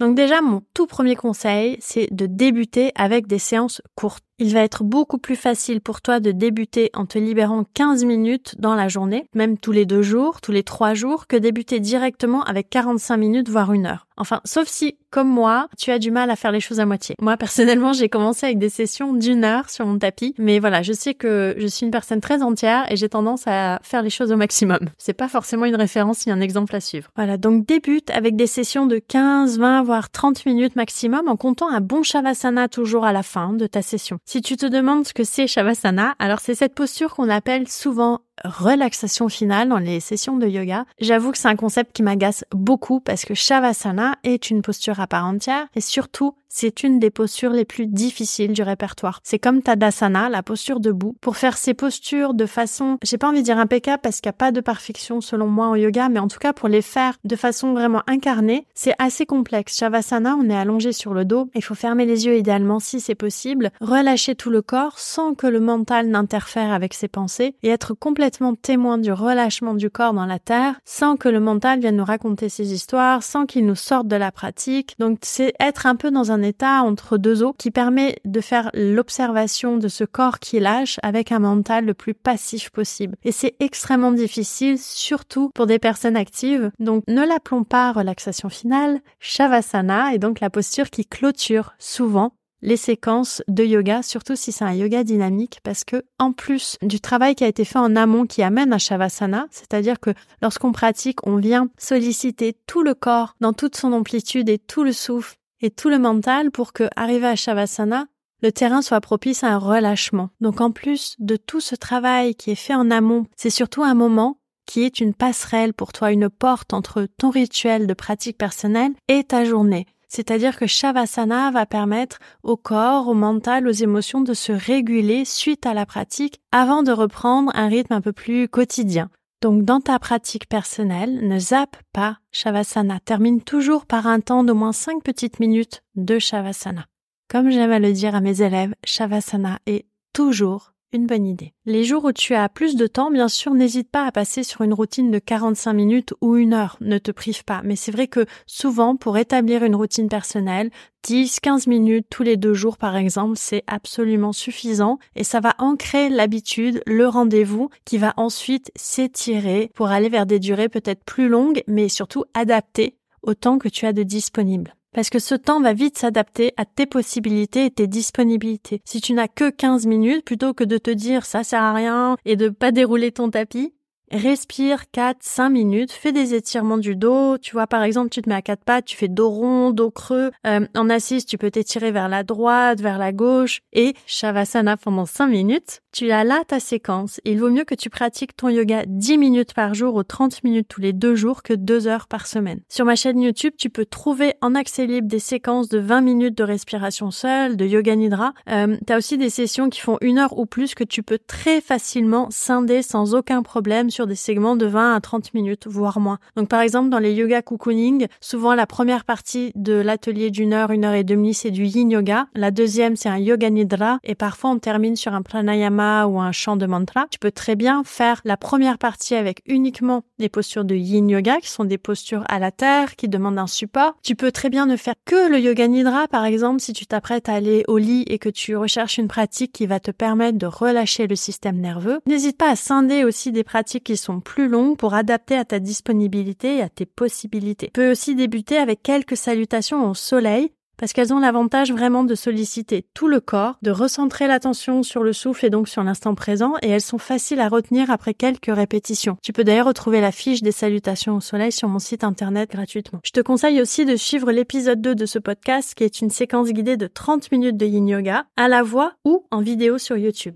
Donc 0.00 0.16
déjà, 0.16 0.42
mon 0.42 0.60
tout 0.74 0.86
premier 0.86 1.16
conseil, 1.16 1.78
c'est 1.80 2.08
de 2.12 2.26
débuter 2.26 2.92
avec 2.94 3.26
des 3.26 3.38
séances 3.38 3.80
courtes. 3.94 4.24
Il 4.40 4.52
va 4.52 4.64
être 4.64 4.82
beaucoup 4.82 5.18
plus 5.18 5.36
facile 5.36 5.80
pour 5.80 6.00
toi 6.00 6.18
de 6.18 6.32
débuter 6.32 6.90
en 6.94 7.06
te 7.06 7.18
libérant 7.18 7.64
15 7.74 8.04
minutes 8.04 8.56
dans 8.58 8.74
la 8.74 8.88
journée, 8.88 9.28
même 9.32 9.58
tous 9.58 9.70
les 9.70 9.86
deux 9.86 10.02
jours, 10.02 10.40
tous 10.40 10.50
les 10.50 10.64
trois 10.64 10.92
jours, 10.92 11.28
que 11.28 11.36
débuter 11.36 11.78
directement 11.78 12.42
avec 12.42 12.68
45 12.68 13.16
minutes, 13.16 13.48
voire 13.48 13.72
une 13.72 13.86
heure. 13.86 14.08
Enfin, 14.16 14.40
sauf 14.44 14.68
si, 14.68 14.96
comme 15.10 15.28
moi, 15.28 15.68
tu 15.76 15.90
as 15.90 15.98
du 15.98 16.10
mal 16.10 16.30
à 16.30 16.36
faire 16.36 16.52
les 16.52 16.60
choses 16.60 16.78
à 16.78 16.86
moitié. 16.86 17.16
Moi, 17.20 17.36
personnellement, 17.36 17.92
j'ai 17.92 18.08
commencé 18.08 18.46
avec 18.46 18.58
des 18.58 18.68
sessions 18.68 19.12
d'une 19.12 19.44
heure 19.44 19.70
sur 19.70 19.86
mon 19.86 19.98
tapis, 19.98 20.34
mais 20.38 20.60
voilà, 20.60 20.82
je 20.82 20.92
sais 20.92 21.14
que 21.14 21.54
je 21.58 21.66
suis 21.66 21.84
une 21.84 21.90
personne 21.90 22.20
très 22.20 22.42
entière 22.42 22.90
et 22.90 22.96
j'ai 22.96 23.08
tendance 23.08 23.44
à 23.46 23.80
faire 23.82 24.02
les 24.02 24.10
choses 24.10 24.30
au 24.30 24.36
maximum. 24.36 24.78
C'est 24.98 25.14
pas 25.14 25.28
forcément 25.28 25.64
une 25.64 25.74
référence 25.76 26.26
ni 26.26 26.32
un 26.32 26.40
exemple 26.40 26.74
à 26.76 26.80
suivre. 26.80 27.10
Voilà, 27.16 27.36
donc 27.36 27.66
débute 27.66 28.10
avec 28.10 28.36
des 28.36 28.46
sessions 28.46 28.86
de 28.86 28.98
15, 28.98 29.58
20, 29.58 29.82
voire 29.82 30.10
30 30.10 30.46
minutes 30.46 30.76
maximum 30.76 31.28
en 31.28 31.36
comptant 31.36 31.68
un 31.68 31.80
bon 31.80 32.02
shavasana 32.02 32.68
toujours 32.68 33.04
à 33.04 33.12
la 33.12 33.24
fin 33.24 33.52
de 33.52 33.66
ta 33.66 33.82
session. 33.82 34.18
Si 34.26 34.40
tu 34.40 34.56
te 34.56 34.64
demandes 34.64 35.06
ce 35.06 35.12
que 35.12 35.22
c'est 35.22 35.46
Shavasana, 35.46 36.14
alors 36.18 36.40
c'est 36.40 36.54
cette 36.54 36.74
posture 36.74 37.14
qu'on 37.14 37.28
appelle 37.28 37.68
souvent 37.68 38.22
relaxation 38.44 39.28
finale 39.28 39.68
dans 39.68 39.78
les 39.78 40.00
sessions 40.00 40.36
de 40.36 40.46
yoga. 40.46 40.84
J'avoue 41.00 41.32
que 41.32 41.38
c'est 41.38 41.48
un 41.48 41.56
concept 41.56 41.94
qui 41.94 42.02
m'agace 42.02 42.44
beaucoup 42.50 43.00
parce 43.00 43.24
que 43.24 43.34
Shavasana 43.34 44.16
est 44.24 44.50
une 44.50 44.62
posture 44.62 45.00
à 45.00 45.06
part 45.06 45.26
entière 45.26 45.66
et 45.74 45.80
surtout 45.80 46.34
c'est 46.48 46.84
une 46.84 47.00
des 47.00 47.10
postures 47.10 47.50
les 47.50 47.64
plus 47.64 47.88
difficiles 47.88 48.52
du 48.52 48.62
répertoire. 48.62 49.18
C'est 49.24 49.40
comme 49.40 49.60
Tadasana, 49.60 50.28
la 50.28 50.44
posture 50.44 50.78
debout. 50.78 51.16
Pour 51.20 51.36
faire 51.36 51.56
ces 51.56 51.74
postures 51.74 52.32
de 52.32 52.46
façon, 52.46 52.96
j'ai 53.02 53.18
pas 53.18 53.28
envie 53.28 53.40
de 53.40 53.44
dire 53.44 53.58
impeccable 53.58 54.00
parce 54.00 54.20
qu'il 54.20 54.28
n'y 54.28 54.34
a 54.34 54.38
pas 54.38 54.52
de 54.52 54.60
perfection 54.60 55.20
selon 55.20 55.48
moi 55.48 55.66
en 55.66 55.74
yoga, 55.74 56.08
mais 56.08 56.20
en 56.20 56.28
tout 56.28 56.38
cas 56.38 56.52
pour 56.52 56.68
les 56.68 56.82
faire 56.82 57.14
de 57.24 57.34
façon 57.34 57.72
vraiment 57.72 58.02
incarnée, 58.06 58.68
c'est 58.74 58.94
assez 59.00 59.26
complexe. 59.26 59.76
Shavasana, 59.76 60.36
on 60.36 60.48
est 60.48 60.56
allongé 60.56 60.92
sur 60.92 61.12
le 61.12 61.24
dos. 61.24 61.50
Il 61.56 61.64
faut 61.64 61.74
fermer 61.74 62.06
les 62.06 62.26
yeux 62.26 62.36
idéalement 62.36 62.78
si 62.78 63.00
c'est 63.00 63.16
possible, 63.16 63.72
relâcher 63.80 64.36
tout 64.36 64.50
le 64.50 64.62
corps 64.62 65.00
sans 65.00 65.34
que 65.34 65.48
le 65.48 65.58
mental 65.58 66.06
n'interfère 66.06 66.72
avec 66.72 66.94
ses 66.94 67.08
pensées 67.08 67.56
et 67.64 67.68
être 67.68 67.94
complètement 67.94 68.23
témoin 68.30 68.98
du 68.98 69.12
relâchement 69.12 69.74
du 69.74 69.90
corps 69.90 70.12
dans 70.12 70.26
la 70.26 70.38
terre 70.38 70.80
sans 70.84 71.16
que 71.16 71.28
le 71.28 71.40
mental 71.40 71.80
vienne 71.80 71.96
nous 71.96 72.04
raconter 72.04 72.48
ses 72.48 72.72
histoires, 72.72 73.22
sans 73.22 73.46
qu'il 73.46 73.66
nous 73.66 73.74
sorte 73.74 74.08
de 74.08 74.16
la 74.16 74.32
pratique. 74.32 74.94
Donc 74.98 75.18
c'est 75.22 75.54
être 75.60 75.86
un 75.86 75.96
peu 75.96 76.10
dans 76.10 76.32
un 76.32 76.42
état 76.42 76.82
entre 76.82 77.18
deux 77.18 77.42
eaux 77.42 77.54
qui 77.54 77.70
permet 77.70 78.16
de 78.24 78.40
faire 78.40 78.70
l'observation 78.74 79.76
de 79.76 79.88
ce 79.88 80.04
corps 80.04 80.38
qui 80.38 80.60
lâche 80.60 80.98
avec 81.02 81.32
un 81.32 81.38
mental 81.38 81.84
le 81.84 81.94
plus 81.94 82.14
passif 82.14 82.70
possible. 82.70 83.16
Et 83.24 83.32
c'est 83.32 83.54
extrêmement 83.60 84.12
difficile, 84.12 84.78
surtout 84.78 85.50
pour 85.54 85.66
des 85.66 85.78
personnes 85.78 86.16
actives. 86.16 86.70
Donc 86.78 87.04
ne 87.08 87.26
l'appelons 87.26 87.64
pas 87.64 87.92
relaxation 87.92 88.48
finale, 88.48 89.00
Shavasana 89.20 90.14
est 90.14 90.18
donc 90.18 90.40
la 90.40 90.50
posture 90.50 90.90
qui 90.90 91.06
clôture 91.06 91.74
souvent 91.78 92.32
les 92.64 92.78
séquences 92.78 93.42
de 93.46 93.62
yoga, 93.62 94.02
surtout 94.02 94.36
si 94.36 94.50
c'est 94.50 94.64
un 94.64 94.72
yoga 94.72 95.04
dynamique, 95.04 95.60
parce 95.62 95.84
que 95.84 96.02
en 96.18 96.32
plus 96.32 96.78
du 96.82 96.98
travail 96.98 97.34
qui 97.34 97.44
a 97.44 97.48
été 97.48 97.64
fait 97.64 97.78
en 97.78 97.94
amont 97.94 98.26
qui 98.26 98.42
amène 98.42 98.72
à 98.72 98.78
Shavasana, 98.78 99.46
c'est-à-dire 99.50 100.00
que 100.00 100.10
lorsqu'on 100.40 100.72
pratique, 100.72 101.24
on 101.26 101.36
vient 101.36 101.68
solliciter 101.78 102.56
tout 102.66 102.82
le 102.82 102.94
corps 102.94 103.36
dans 103.40 103.52
toute 103.52 103.76
son 103.76 103.92
amplitude 103.92 104.48
et 104.48 104.58
tout 104.58 104.82
le 104.82 104.92
souffle 104.92 105.36
et 105.60 105.70
tout 105.70 105.90
le 105.90 105.98
mental 105.98 106.50
pour 106.50 106.72
que, 106.72 106.88
arrivé 106.96 107.26
à 107.26 107.36
Shavasana, 107.36 108.06
le 108.42 108.50
terrain 108.50 108.82
soit 108.82 109.00
propice 109.00 109.44
à 109.44 109.48
un 109.48 109.58
relâchement. 109.58 110.30
Donc 110.40 110.60
en 110.60 110.70
plus 110.70 111.16
de 111.18 111.36
tout 111.36 111.60
ce 111.60 111.74
travail 111.74 112.34
qui 112.34 112.50
est 112.50 112.56
fait 112.56 112.74
en 112.74 112.90
amont, 112.90 113.26
c'est 113.36 113.50
surtout 113.50 113.84
un 113.84 113.94
moment 113.94 114.38
qui 114.66 114.82
est 114.82 115.00
une 115.00 115.14
passerelle 115.14 115.74
pour 115.74 115.92
toi, 115.92 116.12
une 116.12 116.30
porte 116.30 116.72
entre 116.72 117.06
ton 117.18 117.28
rituel 117.28 117.86
de 117.86 117.94
pratique 117.94 118.38
personnelle 118.38 118.92
et 119.08 119.24
ta 119.24 119.44
journée. 119.44 119.86
C'est-à-dire 120.08 120.56
que 120.56 120.66
Shavasana 120.66 121.50
va 121.50 121.66
permettre 121.66 122.18
au 122.42 122.56
corps, 122.56 123.08
au 123.08 123.14
mental, 123.14 123.66
aux 123.66 123.72
émotions 123.72 124.20
de 124.20 124.34
se 124.34 124.52
réguler 124.52 125.24
suite 125.24 125.66
à 125.66 125.74
la 125.74 125.86
pratique 125.86 126.40
avant 126.52 126.82
de 126.82 126.92
reprendre 126.92 127.50
un 127.54 127.68
rythme 127.68 127.94
un 127.94 128.00
peu 128.00 128.12
plus 128.12 128.48
quotidien. 128.48 129.10
Donc 129.42 129.64
dans 129.64 129.80
ta 129.80 129.98
pratique 129.98 130.48
personnelle, 130.48 131.26
ne 131.26 131.38
zappe 131.38 131.76
pas 131.92 132.18
Shavasana. 132.32 133.00
Termine 133.00 133.42
toujours 133.42 133.86
par 133.86 134.06
un 134.06 134.20
temps 134.20 134.44
d'au 134.44 134.54
moins 134.54 134.72
5 134.72 135.02
petites 135.02 135.40
minutes 135.40 135.82
de 135.96 136.18
Shavasana. 136.18 136.86
Comme 137.28 137.50
j'aime 137.50 137.72
à 137.72 137.78
le 137.78 137.92
dire 137.92 138.14
à 138.14 138.20
mes 138.20 138.42
élèves, 138.42 138.74
Shavasana 138.84 139.58
est 139.66 139.86
toujours 140.12 140.73
bonne 140.98 141.26
idée. 141.26 141.52
Les 141.66 141.84
jours 141.84 142.04
où 142.04 142.12
tu 142.12 142.34
as 142.34 142.48
plus 142.48 142.76
de 142.76 142.86
temps, 142.86 143.10
bien 143.10 143.28
sûr, 143.28 143.52
n'hésite 143.52 143.90
pas 143.90 144.06
à 144.06 144.12
passer 144.12 144.42
sur 144.42 144.62
une 144.62 144.72
routine 144.72 145.10
de 145.10 145.18
45 145.18 145.72
minutes 145.72 146.14
ou 146.20 146.36
une 146.36 146.54
heure. 146.54 146.76
Ne 146.80 146.98
te 146.98 147.10
prive 147.10 147.44
pas. 147.44 147.60
Mais 147.64 147.76
c'est 147.76 147.92
vrai 147.92 148.06
que 148.06 148.26
souvent, 148.46 148.96
pour 148.96 149.18
établir 149.18 149.64
une 149.64 149.74
routine 149.74 150.08
personnelle, 150.08 150.70
10, 151.02 151.40
15 151.40 151.66
minutes 151.66 152.06
tous 152.08 152.22
les 152.22 152.36
deux 152.36 152.54
jours, 152.54 152.78
par 152.78 152.96
exemple, 152.96 153.36
c'est 153.36 153.64
absolument 153.66 154.32
suffisant 154.32 154.98
et 155.16 155.24
ça 155.24 155.40
va 155.40 155.54
ancrer 155.58 156.08
l'habitude, 156.08 156.82
le 156.86 157.06
rendez-vous 157.06 157.68
qui 157.84 157.98
va 157.98 158.14
ensuite 158.16 158.70
s'étirer 158.76 159.70
pour 159.74 159.88
aller 159.88 160.08
vers 160.08 160.26
des 160.26 160.38
durées 160.38 160.68
peut-être 160.68 161.04
plus 161.04 161.28
longues, 161.28 161.62
mais 161.66 161.88
surtout 161.88 162.24
adaptées 162.32 162.96
au 163.22 163.34
temps 163.34 163.58
que 163.58 163.68
tu 163.68 163.86
as 163.86 163.92
de 163.92 164.02
disponible. 164.02 164.74
Parce 164.94 165.10
que 165.10 165.18
ce 165.18 165.34
temps 165.34 165.60
va 165.60 165.72
vite 165.72 165.98
s'adapter 165.98 166.52
à 166.56 166.64
tes 166.64 166.86
possibilités 166.86 167.66
et 167.66 167.70
tes 167.70 167.88
disponibilités. 167.88 168.80
Si 168.84 169.00
tu 169.00 169.12
n'as 169.12 169.26
que 169.26 169.50
15 169.50 169.86
minutes, 169.86 170.24
plutôt 170.24 170.54
que 170.54 170.62
de 170.62 170.78
te 170.78 170.90
dire 170.90 171.26
ça 171.26 171.42
sert 171.42 171.62
à 171.62 171.74
rien 171.74 172.16
et 172.24 172.36
de 172.36 172.48
pas 172.48 172.70
dérouler 172.70 173.10
ton 173.10 173.28
tapis, 173.28 173.74
Respire 174.14 174.84
4-5 174.94 175.50
minutes, 175.50 175.90
fais 175.90 176.12
des 176.12 176.34
étirements 176.34 176.78
du 176.78 176.94
dos. 176.94 177.36
Tu 177.36 177.50
vois, 177.50 177.66
par 177.66 177.82
exemple, 177.82 178.10
tu 178.10 178.22
te 178.22 178.28
mets 178.28 178.36
à 178.36 178.42
quatre 178.42 178.62
pattes, 178.62 178.84
tu 178.84 178.96
fais 178.96 179.08
dos 179.08 179.28
rond, 179.28 179.72
dos 179.72 179.90
creux. 179.90 180.30
Euh, 180.46 180.64
en 180.76 180.88
assise, 180.88 181.26
tu 181.26 181.36
peux 181.36 181.50
t'étirer 181.50 181.90
vers 181.90 182.08
la 182.08 182.22
droite, 182.22 182.80
vers 182.80 182.96
la 182.96 183.10
gauche. 183.10 183.62
Et 183.72 183.94
Shavasana 184.06 184.76
pendant 184.76 185.04
5 185.04 185.26
minutes. 185.26 185.80
Tu 185.90 186.12
as 186.12 186.22
là 186.22 186.44
ta 186.46 186.60
séquence. 186.60 187.20
Il 187.24 187.40
vaut 187.40 187.50
mieux 187.50 187.64
que 187.64 187.74
tu 187.74 187.90
pratiques 187.90 188.36
ton 188.36 188.48
yoga 188.48 188.84
10 188.86 189.18
minutes 189.18 189.52
par 189.52 189.74
jour 189.74 189.96
ou 189.96 190.04
30 190.04 190.44
minutes 190.44 190.68
tous 190.68 190.80
les 190.80 190.92
deux 190.92 191.16
jours 191.16 191.42
que 191.42 191.52
2 191.52 191.88
heures 191.88 192.06
par 192.06 192.28
semaine. 192.28 192.60
Sur 192.68 192.84
ma 192.84 192.94
chaîne 192.94 193.20
YouTube, 193.20 193.54
tu 193.58 193.68
peux 193.68 193.84
trouver 193.84 194.34
en 194.40 194.54
accès 194.54 194.86
libre 194.86 195.08
des 195.08 195.18
séquences 195.18 195.68
de 195.68 195.78
20 195.78 196.00
minutes 196.02 196.38
de 196.38 196.44
respiration 196.44 197.10
seule, 197.10 197.56
de 197.56 197.66
yoga 197.66 197.96
nidra. 197.96 198.32
Euh, 198.48 198.76
tu 198.86 198.92
as 198.92 198.96
aussi 198.96 199.18
des 199.18 199.30
sessions 199.30 199.70
qui 199.70 199.80
font 199.80 199.98
une 200.00 200.18
heure 200.18 200.38
ou 200.38 200.46
plus 200.46 200.76
que 200.76 200.84
tu 200.84 201.02
peux 201.02 201.18
très 201.18 201.60
facilement 201.60 202.28
scinder 202.30 202.82
sans 202.82 203.14
aucun 203.14 203.42
problème 203.42 203.90
sur 203.90 204.03
des 204.06 204.14
segments 204.14 204.56
de 204.56 204.66
20 204.66 204.94
à 204.94 205.00
30 205.00 205.34
minutes, 205.34 205.66
voire 205.66 206.00
moins. 206.00 206.18
Donc 206.36 206.48
par 206.48 206.60
exemple, 206.60 206.90
dans 206.90 206.98
les 206.98 207.12
yoga 207.12 207.42
cocooning, 207.42 208.06
souvent 208.20 208.54
la 208.54 208.66
première 208.66 209.04
partie 209.04 209.52
de 209.54 209.74
l'atelier 209.74 210.30
d'une 210.30 210.52
heure, 210.52 210.70
une 210.70 210.84
heure 210.84 210.94
et 210.94 211.04
demie, 211.04 211.34
c'est 211.34 211.50
du 211.50 211.64
yin 211.64 211.90
yoga. 211.90 212.26
La 212.34 212.50
deuxième, 212.50 212.96
c'est 212.96 213.08
un 213.08 213.18
yoga 213.18 213.50
nidra 213.50 213.98
et 214.04 214.14
parfois 214.14 214.50
on 214.50 214.58
termine 214.58 214.96
sur 214.96 215.14
un 215.14 215.22
pranayama 215.22 216.06
ou 216.06 216.20
un 216.20 216.32
chant 216.32 216.56
de 216.56 216.66
mantra. 216.66 217.06
Tu 217.10 217.18
peux 217.18 217.30
très 217.30 217.56
bien 217.56 217.82
faire 217.84 218.20
la 218.24 218.36
première 218.36 218.78
partie 218.78 219.14
avec 219.14 219.42
uniquement 219.46 220.02
des 220.18 220.28
postures 220.28 220.64
de 220.64 220.74
yin 220.74 221.08
yoga 221.08 221.40
qui 221.40 221.50
sont 221.50 221.64
des 221.64 221.78
postures 221.78 222.24
à 222.28 222.38
la 222.38 222.50
terre 222.50 222.96
qui 222.96 223.08
demandent 223.08 223.38
un 223.38 223.46
support. 223.46 223.96
Tu 224.02 224.14
peux 224.14 224.32
très 224.32 224.50
bien 224.50 224.66
ne 224.66 224.76
faire 224.76 224.94
que 225.04 225.30
le 225.30 225.38
yoga 225.38 225.66
nidra 225.68 226.08
par 226.08 226.24
exemple 226.24 226.60
si 226.60 226.72
tu 226.72 226.86
t'apprêtes 226.86 227.28
à 227.28 227.34
aller 227.34 227.64
au 227.68 227.78
lit 227.78 228.04
et 228.08 228.18
que 228.18 228.28
tu 228.28 228.56
recherches 228.56 228.98
une 228.98 229.08
pratique 229.08 229.52
qui 229.52 229.66
va 229.66 229.80
te 229.80 229.90
permettre 229.90 230.38
de 230.38 230.46
relâcher 230.46 231.06
le 231.06 231.16
système 231.16 231.58
nerveux. 231.58 232.00
N'hésite 232.06 232.36
pas 232.36 232.50
à 232.50 232.56
scinder 232.56 233.04
aussi 233.04 233.32
des 233.32 233.44
pratiques 233.44 233.84
qui 233.84 233.93
sont 233.96 234.20
plus 234.20 234.48
longues 234.48 234.76
pour 234.76 234.94
adapter 234.94 235.36
à 235.36 235.44
ta 235.44 235.58
disponibilité 235.58 236.56
et 236.56 236.62
à 236.62 236.68
tes 236.68 236.86
possibilités. 236.86 237.66
Tu 237.66 237.72
peux 237.72 237.90
aussi 237.90 238.14
débuter 238.14 238.58
avec 238.58 238.82
quelques 238.82 239.16
salutations 239.16 239.90
au 239.90 239.94
soleil 239.94 240.52
parce 240.76 240.92
qu'elles 240.92 241.12
ont 241.14 241.20
l'avantage 241.20 241.72
vraiment 241.72 242.04
de 242.04 242.14
solliciter 242.14 242.84
tout 242.94 243.08
le 243.08 243.20
corps, 243.20 243.58
de 243.62 243.70
recentrer 243.70 244.26
l'attention 244.26 244.82
sur 244.82 245.02
le 245.02 245.12
souffle 245.12 245.46
et 245.46 245.50
donc 245.50 245.68
sur 245.68 245.82
l'instant 245.82 246.14
présent, 246.14 246.54
et 246.62 246.68
elles 246.68 246.80
sont 246.80 246.98
faciles 246.98 247.40
à 247.40 247.48
retenir 247.48 247.90
après 247.90 248.14
quelques 248.14 248.54
répétitions. 248.54 249.16
Tu 249.22 249.32
peux 249.32 249.44
d'ailleurs 249.44 249.66
retrouver 249.66 250.00
la 250.00 250.12
fiche 250.12 250.42
des 250.42 250.52
salutations 250.52 251.16
au 251.16 251.20
soleil 251.20 251.52
sur 251.52 251.68
mon 251.68 251.78
site 251.78 252.04
internet 252.04 252.50
gratuitement. 252.50 253.00
Je 253.04 253.12
te 253.12 253.20
conseille 253.20 253.60
aussi 253.60 253.84
de 253.84 253.96
suivre 253.96 254.32
l'épisode 254.32 254.80
2 254.80 254.94
de 254.94 255.06
ce 255.06 255.18
podcast 255.18 255.74
qui 255.74 255.84
est 255.84 256.00
une 256.00 256.10
séquence 256.10 256.50
guidée 256.50 256.76
de 256.76 256.86
30 256.86 257.30
minutes 257.32 257.56
de 257.56 257.66
yin 257.66 257.88
yoga 257.88 258.26
à 258.36 258.48
la 258.48 258.62
voix 258.62 258.92
ou 259.04 259.26
en 259.30 259.40
vidéo 259.40 259.78
sur 259.78 259.96
YouTube. 259.96 260.34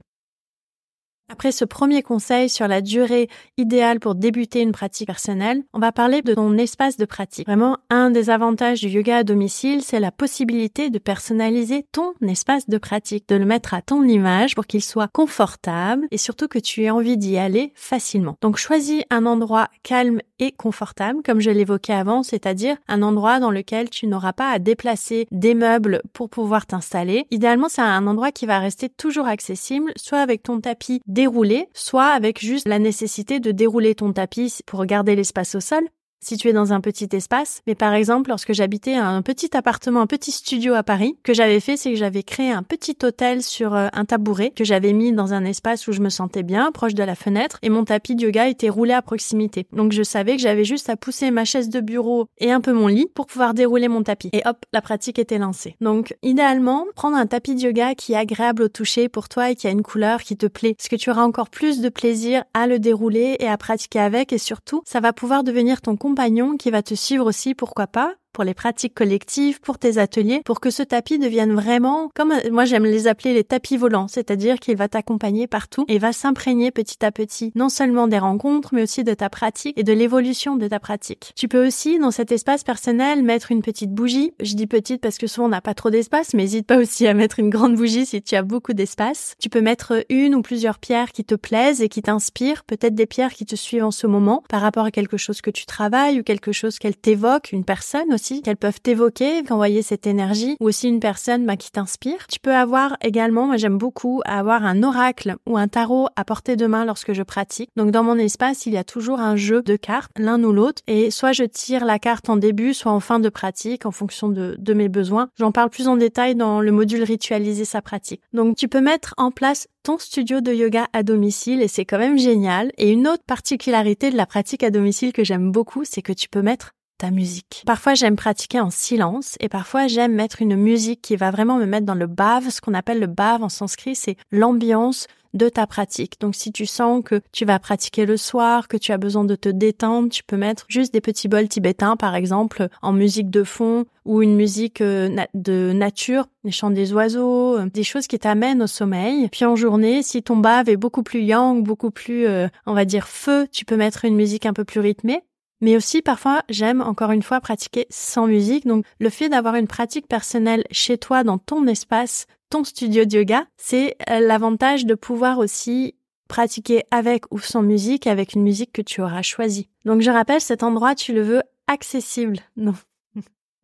Après 1.30 1.52
ce 1.52 1.66
premier 1.66 2.02
conseil 2.02 2.48
sur 2.48 2.66
la 2.68 2.80
durée 2.80 3.28
idéale 3.58 4.00
pour 4.00 4.14
débuter 4.14 4.62
une 4.62 4.72
pratique 4.72 5.08
personnelle, 5.08 5.62
on 5.74 5.78
va 5.78 5.92
parler 5.92 6.22
de 6.22 6.32
ton 6.32 6.56
espace 6.56 6.96
de 6.96 7.04
pratique. 7.04 7.46
Vraiment, 7.46 7.76
un 7.90 8.10
des 8.10 8.30
avantages 8.30 8.80
du 8.80 8.88
yoga 8.88 9.18
à 9.18 9.24
domicile, 9.24 9.82
c'est 9.82 10.00
la 10.00 10.10
possibilité 10.10 10.88
de 10.88 10.98
personnaliser 10.98 11.84
ton 11.92 12.14
espace 12.26 12.66
de 12.66 12.78
pratique, 12.78 13.28
de 13.28 13.36
le 13.36 13.44
mettre 13.44 13.74
à 13.74 13.82
ton 13.82 14.04
image 14.04 14.54
pour 14.54 14.66
qu'il 14.66 14.82
soit 14.82 15.08
confortable 15.12 16.06
et 16.10 16.16
surtout 16.16 16.48
que 16.48 16.58
tu 16.58 16.84
aies 16.84 16.90
envie 16.90 17.18
d'y 17.18 17.36
aller 17.36 17.72
facilement. 17.74 18.36
Donc 18.40 18.56
choisis 18.56 19.02
un 19.10 19.26
endroit 19.26 19.68
calme 19.82 20.20
et 20.38 20.52
confortable, 20.52 21.20
comme 21.22 21.40
je 21.40 21.50
l'évoquais 21.50 21.92
avant, 21.92 22.22
c'est-à-dire 22.22 22.76
un 22.88 23.02
endroit 23.02 23.38
dans 23.38 23.50
lequel 23.50 23.90
tu 23.90 24.06
n'auras 24.06 24.32
pas 24.32 24.50
à 24.50 24.58
déplacer 24.58 25.26
des 25.30 25.54
meubles 25.54 26.00
pour 26.14 26.30
pouvoir 26.30 26.64
t'installer. 26.64 27.26
Idéalement, 27.30 27.68
c'est 27.68 27.82
un 27.82 28.06
endroit 28.06 28.32
qui 28.32 28.46
va 28.46 28.60
rester 28.60 28.88
toujours 28.88 29.26
accessible, 29.26 29.92
soit 29.96 30.20
avec 30.20 30.42
ton 30.42 30.60
tapis 30.60 31.02
déroulé, 31.18 31.68
soit 31.74 32.10
avec 32.10 32.38
juste 32.38 32.68
la 32.68 32.78
nécessité 32.78 33.40
de 33.40 33.50
dérouler 33.50 33.96
ton 33.96 34.12
tapis 34.12 34.60
pour 34.66 34.86
garder 34.86 35.16
l'espace 35.16 35.56
au 35.56 35.60
sol, 35.60 35.82
situé 36.20 36.52
dans 36.52 36.72
un 36.72 36.80
petit 36.80 37.08
espace. 37.12 37.62
Mais 37.66 37.74
par 37.74 37.94
exemple, 37.94 38.30
lorsque 38.30 38.52
j'habitais 38.52 38.94
un 38.94 39.22
petit 39.22 39.56
appartement, 39.56 40.00
un 40.00 40.06
petit 40.06 40.32
studio 40.32 40.74
à 40.74 40.82
Paris, 40.82 41.16
que 41.22 41.34
j'avais 41.34 41.60
fait, 41.60 41.76
c'est 41.76 41.90
que 41.90 41.96
j'avais 41.96 42.22
créé 42.22 42.50
un 42.50 42.62
petit 42.62 42.96
hôtel 43.02 43.42
sur 43.42 43.74
euh, 43.74 43.88
un 43.92 44.04
tabouret 44.04 44.50
que 44.50 44.64
j'avais 44.64 44.92
mis 44.92 45.12
dans 45.12 45.32
un 45.32 45.44
espace 45.44 45.86
où 45.86 45.92
je 45.92 46.00
me 46.00 46.08
sentais 46.08 46.42
bien, 46.42 46.72
proche 46.72 46.94
de 46.94 47.02
la 47.02 47.14
fenêtre, 47.14 47.58
et 47.62 47.68
mon 47.70 47.84
tapis 47.84 48.14
de 48.14 48.22
yoga 48.22 48.48
était 48.48 48.68
roulé 48.68 48.92
à 48.92 49.02
proximité. 49.02 49.66
Donc 49.72 49.92
je 49.92 50.02
savais 50.02 50.36
que 50.36 50.42
j'avais 50.42 50.64
juste 50.64 50.88
à 50.90 50.96
pousser 50.96 51.30
ma 51.30 51.44
chaise 51.44 51.68
de 51.68 51.80
bureau 51.80 52.26
et 52.38 52.50
un 52.50 52.60
peu 52.60 52.72
mon 52.72 52.86
lit 52.86 53.08
pour 53.14 53.26
pouvoir 53.26 53.54
dérouler 53.54 53.88
mon 53.88 54.02
tapis. 54.02 54.30
Et 54.32 54.42
hop, 54.44 54.64
la 54.72 54.80
pratique 54.80 55.18
était 55.18 55.38
lancée. 55.38 55.76
Donc 55.80 56.14
idéalement, 56.22 56.84
prendre 56.94 57.16
un 57.16 57.26
tapis 57.26 57.54
de 57.54 57.60
yoga 57.60 57.94
qui 57.94 58.12
est 58.12 58.16
agréable 58.16 58.62
au 58.62 58.68
toucher 58.68 59.08
pour 59.08 59.28
toi 59.28 59.50
et 59.50 59.56
qui 59.56 59.66
a 59.66 59.70
une 59.70 59.82
couleur 59.82 60.22
qui 60.22 60.36
te 60.36 60.46
plaît, 60.46 60.74
parce 60.74 60.88
que 60.88 60.96
tu 60.96 61.10
auras 61.10 61.22
encore 61.22 61.50
plus 61.50 61.80
de 61.80 61.88
plaisir 61.88 62.44
à 62.54 62.66
le 62.66 62.78
dérouler 62.78 63.36
et 63.40 63.48
à 63.48 63.56
pratiquer 63.56 64.00
avec, 64.00 64.32
et 64.32 64.38
surtout, 64.38 64.82
ça 64.84 65.00
va 65.00 65.12
pouvoir 65.12 65.44
devenir 65.44 65.80
ton 65.80 65.96
compagnon 66.08 66.56
qui 66.56 66.70
va 66.70 66.82
te 66.82 66.94
suivre 66.94 67.26
aussi, 67.26 67.54
pourquoi 67.54 67.86
pas, 67.86 68.14
pour 68.38 68.44
les 68.44 68.54
pratiques 68.54 68.94
collectives, 68.94 69.60
pour 69.60 69.80
tes 69.80 69.98
ateliers, 69.98 70.42
pour 70.44 70.60
que 70.60 70.70
ce 70.70 70.84
tapis 70.84 71.18
devienne 71.18 71.52
vraiment, 71.54 72.08
comme 72.14 72.32
moi 72.52 72.66
j'aime 72.66 72.84
les 72.84 73.08
appeler 73.08 73.34
les 73.34 73.42
tapis 73.42 73.76
volants, 73.76 74.06
c'est-à-dire 74.06 74.60
qu'il 74.60 74.76
va 74.76 74.86
t'accompagner 74.86 75.48
partout 75.48 75.84
et 75.88 75.98
va 75.98 76.12
s'imprégner 76.12 76.70
petit 76.70 77.04
à 77.04 77.10
petit, 77.10 77.50
non 77.56 77.68
seulement 77.68 78.06
des 78.06 78.20
rencontres, 78.20 78.68
mais 78.72 78.84
aussi 78.84 79.02
de 79.02 79.12
ta 79.12 79.28
pratique 79.28 79.76
et 79.76 79.82
de 79.82 79.92
l'évolution 79.92 80.54
de 80.54 80.68
ta 80.68 80.78
pratique. 80.78 81.32
Tu 81.34 81.48
peux 81.48 81.66
aussi, 81.66 81.98
dans 81.98 82.12
cet 82.12 82.30
espace 82.30 82.62
personnel, 82.62 83.24
mettre 83.24 83.50
une 83.50 83.60
petite 83.60 83.90
bougie. 83.90 84.32
Je 84.38 84.54
dis 84.54 84.68
petite 84.68 85.00
parce 85.00 85.18
que 85.18 85.26
souvent 85.26 85.46
on 85.46 85.50
n'a 85.50 85.60
pas 85.60 85.74
trop 85.74 85.90
d'espace, 85.90 86.32
mais 86.32 86.44
n'hésite 86.44 86.68
pas 86.68 86.76
aussi 86.76 87.08
à 87.08 87.14
mettre 87.14 87.40
une 87.40 87.50
grande 87.50 87.74
bougie 87.74 88.06
si 88.06 88.22
tu 88.22 88.36
as 88.36 88.42
beaucoup 88.42 88.72
d'espace. 88.72 89.34
Tu 89.40 89.48
peux 89.48 89.62
mettre 89.62 90.06
une 90.10 90.36
ou 90.36 90.42
plusieurs 90.42 90.78
pierres 90.78 91.10
qui 91.10 91.24
te 91.24 91.34
plaisent 91.34 91.82
et 91.82 91.88
qui 91.88 92.02
t'inspirent, 92.02 92.62
peut-être 92.62 92.94
des 92.94 93.06
pierres 93.06 93.34
qui 93.34 93.46
te 93.46 93.56
suivent 93.56 93.86
en 93.86 93.90
ce 93.90 94.06
moment 94.06 94.44
par 94.48 94.60
rapport 94.60 94.84
à 94.84 94.92
quelque 94.92 95.16
chose 95.16 95.40
que 95.40 95.50
tu 95.50 95.66
travailles 95.66 96.20
ou 96.20 96.22
quelque 96.22 96.52
chose 96.52 96.78
qu'elle 96.78 96.96
t'évoque, 96.96 97.50
une 97.50 97.64
personne 97.64 98.14
aussi 98.14 98.27
qu'elles 98.42 98.56
peuvent 98.56 98.80
t'évoquer, 98.80 99.42
qu'envoyer 99.42 99.82
cette 99.82 100.06
énergie, 100.06 100.56
ou 100.60 100.68
aussi 100.68 100.88
une 100.88 101.00
personne 101.00 101.46
bah, 101.46 101.56
qui 101.56 101.70
t'inspire. 101.70 102.26
Tu 102.28 102.40
peux 102.40 102.54
avoir 102.54 102.96
également, 103.02 103.46
moi 103.46 103.56
j'aime 103.56 103.78
beaucoup, 103.78 104.20
avoir 104.24 104.64
un 104.64 104.82
oracle 104.82 105.36
ou 105.46 105.56
un 105.56 105.68
tarot 105.68 106.08
à 106.16 106.24
portée 106.24 106.56
de 106.56 106.66
main 106.66 106.84
lorsque 106.84 107.12
je 107.12 107.22
pratique. 107.22 107.70
Donc 107.76 107.90
dans 107.90 108.02
mon 108.02 108.18
espace, 108.18 108.66
il 108.66 108.72
y 108.72 108.78
a 108.78 108.84
toujours 108.84 109.20
un 109.20 109.36
jeu 109.36 109.62
de 109.62 109.76
cartes, 109.76 110.12
l'un 110.16 110.42
ou 110.42 110.52
l'autre, 110.52 110.82
et 110.86 111.10
soit 111.10 111.32
je 111.32 111.44
tire 111.44 111.84
la 111.84 111.98
carte 111.98 112.28
en 112.28 112.36
début, 112.36 112.74
soit 112.74 112.92
en 112.92 113.00
fin 113.00 113.20
de 113.20 113.28
pratique, 113.28 113.86
en 113.86 113.90
fonction 113.90 114.28
de 114.28 114.74
mes 114.74 114.88
besoins. 114.88 115.28
J'en 115.38 115.52
parle 115.52 115.70
plus 115.70 115.88
en 115.88 115.96
détail 115.96 116.34
dans 116.34 116.60
le 116.60 116.72
module 116.72 117.02
ritualiser 117.02 117.64
sa 117.64 117.82
pratique. 117.82 118.22
Donc 118.32 118.56
tu 118.56 118.68
peux 118.68 118.80
mettre 118.80 119.14
en 119.16 119.30
place 119.30 119.68
ton 119.82 119.98
studio 119.98 120.40
de 120.40 120.52
yoga 120.52 120.86
à 120.92 121.02
domicile 121.02 121.62
et 121.62 121.68
c'est 121.68 121.84
quand 121.84 121.98
même 121.98 122.18
génial. 122.18 122.72
Et 122.78 122.90
une 122.90 123.08
autre 123.08 123.24
particularité 123.26 124.10
de 124.10 124.16
la 124.16 124.26
pratique 124.26 124.62
à 124.62 124.70
domicile 124.70 125.12
que 125.12 125.24
j'aime 125.24 125.50
beaucoup, 125.50 125.84
c'est 125.84 126.02
que 126.02 126.12
tu 126.12 126.28
peux 126.28 126.42
mettre 126.42 126.72
ta 126.98 127.10
musique. 127.10 127.62
Parfois 127.66 127.94
j'aime 127.94 128.16
pratiquer 128.16 128.60
en 128.60 128.70
silence 128.70 129.36
et 129.40 129.48
parfois 129.48 129.86
j'aime 129.86 130.14
mettre 130.14 130.42
une 130.42 130.56
musique 130.56 131.00
qui 131.00 131.16
va 131.16 131.30
vraiment 131.30 131.56
me 131.56 131.66
mettre 131.66 131.86
dans 131.86 131.94
le 131.94 132.06
bave. 132.06 132.50
Ce 132.50 132.60
qu'on 132.60 132.74
appelle 132.74 133.00
le 133.00 133.06
bave 133.06 133.42
en 133.42 133.48
sanskrit, 133.48 133.94
c'est 133.94 134.16
l'ambiance 134.30 135.06
de 135.34 135.48
ta 135.48 135.66
pratique. 135.66 136.20
Donc 136.20 136.34
si 136.34 136.52
tu 136.52 136.66
sens 136.66 137.02
que 137.04 137.20
tu 137.32 137.44
vas 137.44 137.58
pratiquer 137.58 138.06
le 138.06 138.16
soir, 138.16 138.68
que 138.68 138.76
tu 138.76 138.92
as 138.92 138.98
besoin 138.98 139.24
de 139.24 139.34
te 139.34 139.48
détendre, 139.48 140.08
tu 140.08 140.24
peux 140.24 140.36
mettre 140.36 140.64
juste 140.68 140.92
des 140.92 141.00
petits 141.00 141.28
bols 141.28 141.48
tibétains 141.48 141.96
par 141.96 142.14
exemple 142.14 142.68
en 142.82 142.92
musique 142.92 143.30
de 143.30 143.44
fond 143.44 143.84
ou 144.04 144.22
une 144.22 144.36
musique 144.36 144.80
euh, 144.80 145.14
de 145.34 145.72
nature, 145.74 146.26
les 146.44 146.50
chants 146.50 146.70
des 146.70 146.92
oiseaux, 146.92 147.58
euh, 147.58 147.66
des 147.66 147.84
choses 147.84 148.06
qui 148.06 148.18
t'amènent 148.18 148.62
au 148.62 148.66
sommeil. 148.66 149.28
Puis 149.30 149.44
en 149.44 149.54
journée, 149.54 150.02
si 150.02 150.22
ton 150.22 150.36
bave 150.36 150.68
est 150.68 150.76
beaucoup 150.76 151.02
plus 151.02 151.20
yang, 151.20 151.62
beaucoup 151.62 151.90
plus 151.90 152.26
euh, 152.26 152.48
on 152.66 152.72
va 152.72 152.84
dire 152.84 153.06
feu, 153.06 153.46
tu 153.52 153.64
peux 153.64 153.76
mettre 153.76 154.04
une 154.04 154.16
musique 154.16 154.46
un 154.46 154.54
peu 154.54 154.64
plus 154.64 154.80
rythmée. 154.80 155.22
Mais 155.60 155.76
aussi 155.76 156.02
parfois 156.02 156.42
j'aime 156.48 156.80
encore 156.80 157.10
une 157.10 157.22
fois 157.22 157.40
pratiquer 157.40 157.86
sans 157.90 158.26
musique. 158.26 158.66
Donc 158.66 158.84
le 158.98 159.10
fait 159.10 159.28
d'avoir 159.28 159.54
une 159.54 159.66
pratique 159.66 160.08
personnelle 160.08 160.64
chez 160.70 160.98
toi 160.98 161.24
dans 161.24 161.38
ton 161.38 161.66
espace, 161.66 162.26
ton 162.50 162.64
studio 162.64 163.04
de 163.04 163.16
yoga, 163.16 163.44
c'est 163.56 163.96
euh, 164.08 164.20
l'avantage 164.20 164.86
de 164.86 164.94
pouvoir 164.94 165.38
aussi 165.38 165.94
pratiquer 166.28 166.84
avec 166.90 167.24
ou 167.32 167.38
sans 167.38 167.62
musique, 167.62 168.06
avec 168.06 168.34
une 168.34 168.42
musique 168.42 168.72
que 168.72 168.82
tu 168.82 169.00
auras 169.00 169.22
choisie. 169.22 169.68
Donc 169.84 170.02
je 170.02 170.10
rappelle, 170.10 170.40
cet 170.40 170.62
endroit, 170.62 170.94
tu 170.94 171.12
le 171.12 171.22
veux 171.22 171.42
accessible. 171.66 172.38
Non, 172.56 172.74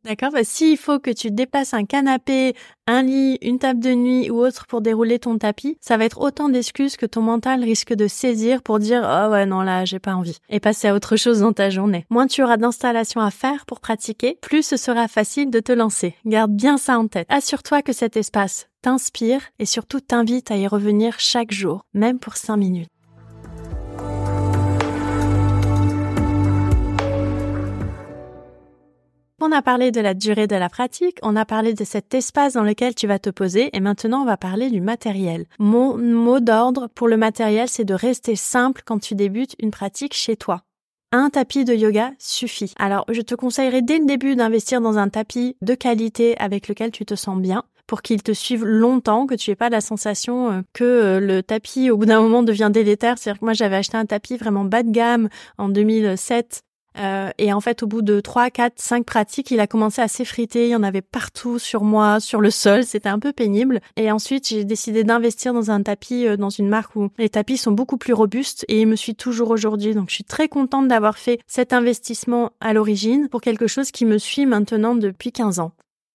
D'accord 0.05 0.33
bah, 0.33 0.45
S'il 0.45 0.77
faut 0.77 0.99
que 0.99 1.11
tu 1.11 1.31
déplaces 1.31 1.73
un 1.73 1.87
canapé, 1.87 2.55
un 2.87 3.03
lit, 3.03 3.39
une 3.41 3.59
table 3.59 3.81
de 3.81 3.95
nuit 3.95 4.31
ou 4.31 4.39
autre 4.39 4.67
pour 4.67 4.83
dérouler 4.83 5.19
ton 5.19 5.39
tapis, 5.39 5.79
ça 5.81 5.97
va 5.97 6.05
être 6.05 6.21
autant 6.21 6.51
d'excuses 6.51 6.97
que 6.97 7.07
ton 7.07 7.23
mental 7.23 7.65
risque 7.65 7.95
de 7.95 8.07
saisir 8.07 8.63
pour 8.63 8.79
dire 8.79 9.03
«Oh 9.05 9.31
ouais, 9.31 9.47
non, 9.47 9.63
là, 9.63 9.87
j'ai 9.87 9.99
pas 9.99 10.15
envie» 10.15 10.37
et 10.51 10.61
passer 10.61 10.89
à 10.89 10.95
autre 10.95 11.17
chose 11.17 11.41
dans 11.41 11.55
ta 11.55 11.71
journée. 11.71 12.05
Moins 12.11 12.27
tu 12.27 12.43
auras 12.43 12.59
d'installations 12.59 13.23
à 13.23 13.31
faire 13.31 13.65
pour 13.65 13.81
pratiquer, 13.81 14.39
plus 14.43 14.63
ce 14.63 14.77
sera 14.77 15.09
facile 15.09 15.51
de 15.51 15.61
te 15.61 15.73
lancer. 15.73 16.15
Garde 16.27 16.53
bien 16.53 16.77
ça 16.77 16.99
en 16.99 17.09
tête. 17.09 17.27
Assure-toi 17.31 17.81
que 17.81 17.95
cet 17.95 18.17
espace 18.17 18.69
t'inspire 18.83 19.41
et 19.59 19.65
surtout 19.65 20.01
t'invite 20.01 20.51
à 20.51 20.57
y 20.57 20.67
revenir 20.67 21.19
chaque 21.19 21.53
jour, 21.53 21.87
même 21.95 22.19
pour 22.19 22.37
5 22.37 22.59
minutes. 22.59 22.94
On 29.43 29.51
a 29.51 29.63
parlé 29.63 29.91
de 29.91 30.01
la 30.01 30.15
durée 30.15 30.47
de 30.47 30.55
la 30.55 30.69
pratique, 30.69 31.19
on 31.23 31.35
a 31.35 31.45
parlé 31.45 31.75
de 31.75 31.83
cet 31.83 32.15
espace 32.15 32.53
dans 32.53 32.63
lequel 32.63 32.95
tu 32.95 33.09
vas 33.09 33.19
te 33.19 33.31
poser 33.31 33.77
et 33.77 33.81
maintenant 33.81 34.23
on 34.23 34.25
va 34.25 34.37
parler 34.37 34.71
du 34.71 34.81
matériel. 34.81 35.47
Mon 35.59 35.99
mot 35.99 36.39
d'ordre 36.39 36.89
pour 36.95 37.09
le 37.09 37.17
matériel, 37.17 37.69
c'est 37.69 37.85
de 37.85 37.95
rester 37.95 38.37
simple 38.37 38.83
quand 38.85 39.01
tu 39.01 39.17
débutes 39.17 39.57
une 39.59 39.73
pratique 39.73 40.15
chez 40.15 40.37
toi. 40.37 40.63
Un 41.11 41.31
tapis 41.31 41.65
de 41.65 41.75
yoga 41.75 42.13
suffit. 42.19 42.75
Alors, 42.79 43.05
je 43.11 43.21
te 43.23 43.35
conseillerais 43.35 43.83
dès 43.83 43.99
le 43.99 44.07
début 44.07 44.37
d'investir 44.37 44.81
dans 44.81 44.99
un 44.99 45.09
tapis 45.09 45.57
de 45.63 45.75
qualité 45.75 46.39
avec 46.39 46.69
lequel 46.69 46.93
tu 46.93 47.05
te 47.05 47.17
sens 47.17 47.39
bien 47.41 47.65
pour 47.89 48.03
qu'il 48.03 48.23
te 48.23 48.33
suive 48.33 48.65
longtemps, 48.65 49.27
que 49.27 49.35
tu 49.35 49.51
aies 49.51 49.57
pas 49.57 49.69
la 49.69 49.81
sensation 49.81 50.51
euh, 50.51 50.61
que 50.73 50.85
euh, 50.85 51.21
le 51.21 51.43
tapis 51.43 51.91
au 51.91 51.97
bout 51.97 52.07
d'un 52.07 52.21
moment 52.21 52.43
devient 52.43 52.71
délétère. 52.73 53.19
C'est-à-dire 53.19 53.41
que 53.41 53.45
moi 53.45 53.53
j'avais 53.53 53.77
acheté 53.77 53.97
un 53.97 54.07
tapis 54.07 54.37
vraiment 54.37 54.65
bas 54.65 54.83
de 54.83 54.91
gamme 54.91 55.29
en 55.59 55.69
2007 55.69 56.63
Euh, 56.99 57.31
et 57.39 57.53
en 57.53 57.61
fait, 57.61 57.83
au 57.83 57.87
bout 57.87 58.03
de 58.03 58.21
3, 58.21 58.51
4, 58.51 58.75
5 58.77 59.05
pratiques, 59.05 59.51
il 59.51 59.61
a 59.61 59.67
commencé 59.67 60.01
à 60.01 60.09
s'effriter. 60.09 60.67
Il 60.67 60.71
y 60.71 60.77
en 60.77 60.83
avait 60.83 61.03
partout 61.03 61.59
sur 61.59 61.85
moi, 61.85 62.21
sur 62.21 62.41
le 62.41 62.51
sol. 62.51 62.85
C'était 62.85 63.09
un 63.09 63.19
peu 63.19 63.33
pénible. 63.33 63.81
Et 63.97 64.11
ensuite, 64.11 64.49
j'ai 64.49 64.65
décidé 64.65 65.05
d'investir 65.05 65.53
dans 65.53 65.71
un 65.71 65.83
tapis, 65.83 66.27
euh, 66.27 66.37
dans 66.37 66.51
une 66.51 66.69
marque 66.69 66.97
où 66.97 67.11
les 67.19 67.29
tapis 67.29 67.57
sont 67.57 67.73
beaucoup 67.73 67.97
plus 67.97 68.13
robustes 68.13 68.65
et 68.69 68.81
il 68.81 68.87
me 68.87 68.97
suit 68.97 69.15
toujours 69.15 69.51
aujourd'hui. 69.51 69.95
Donc, 69.95 70.11
je 70.11 70.15
suis 70.15 70.25
très 70.25 70.49
contente 70.49 70.89
d'avoir 70.89 71.19
fait 71.19 71.41
cet 71.47 71.73
investissement 71.73 72.51
à 72.61 72.73
l'origine 72.73 73.29
pour 73.29 73.41
quelque 73.41 73.67
chose 73.67 73.91
qui 73.91 74.05
me 74.05 74.19
suit 74.19 74.47
maintenant 74.47 74.95
depuis 74.95 75.33
15 75.33 75.59
ans. 75.61 75.73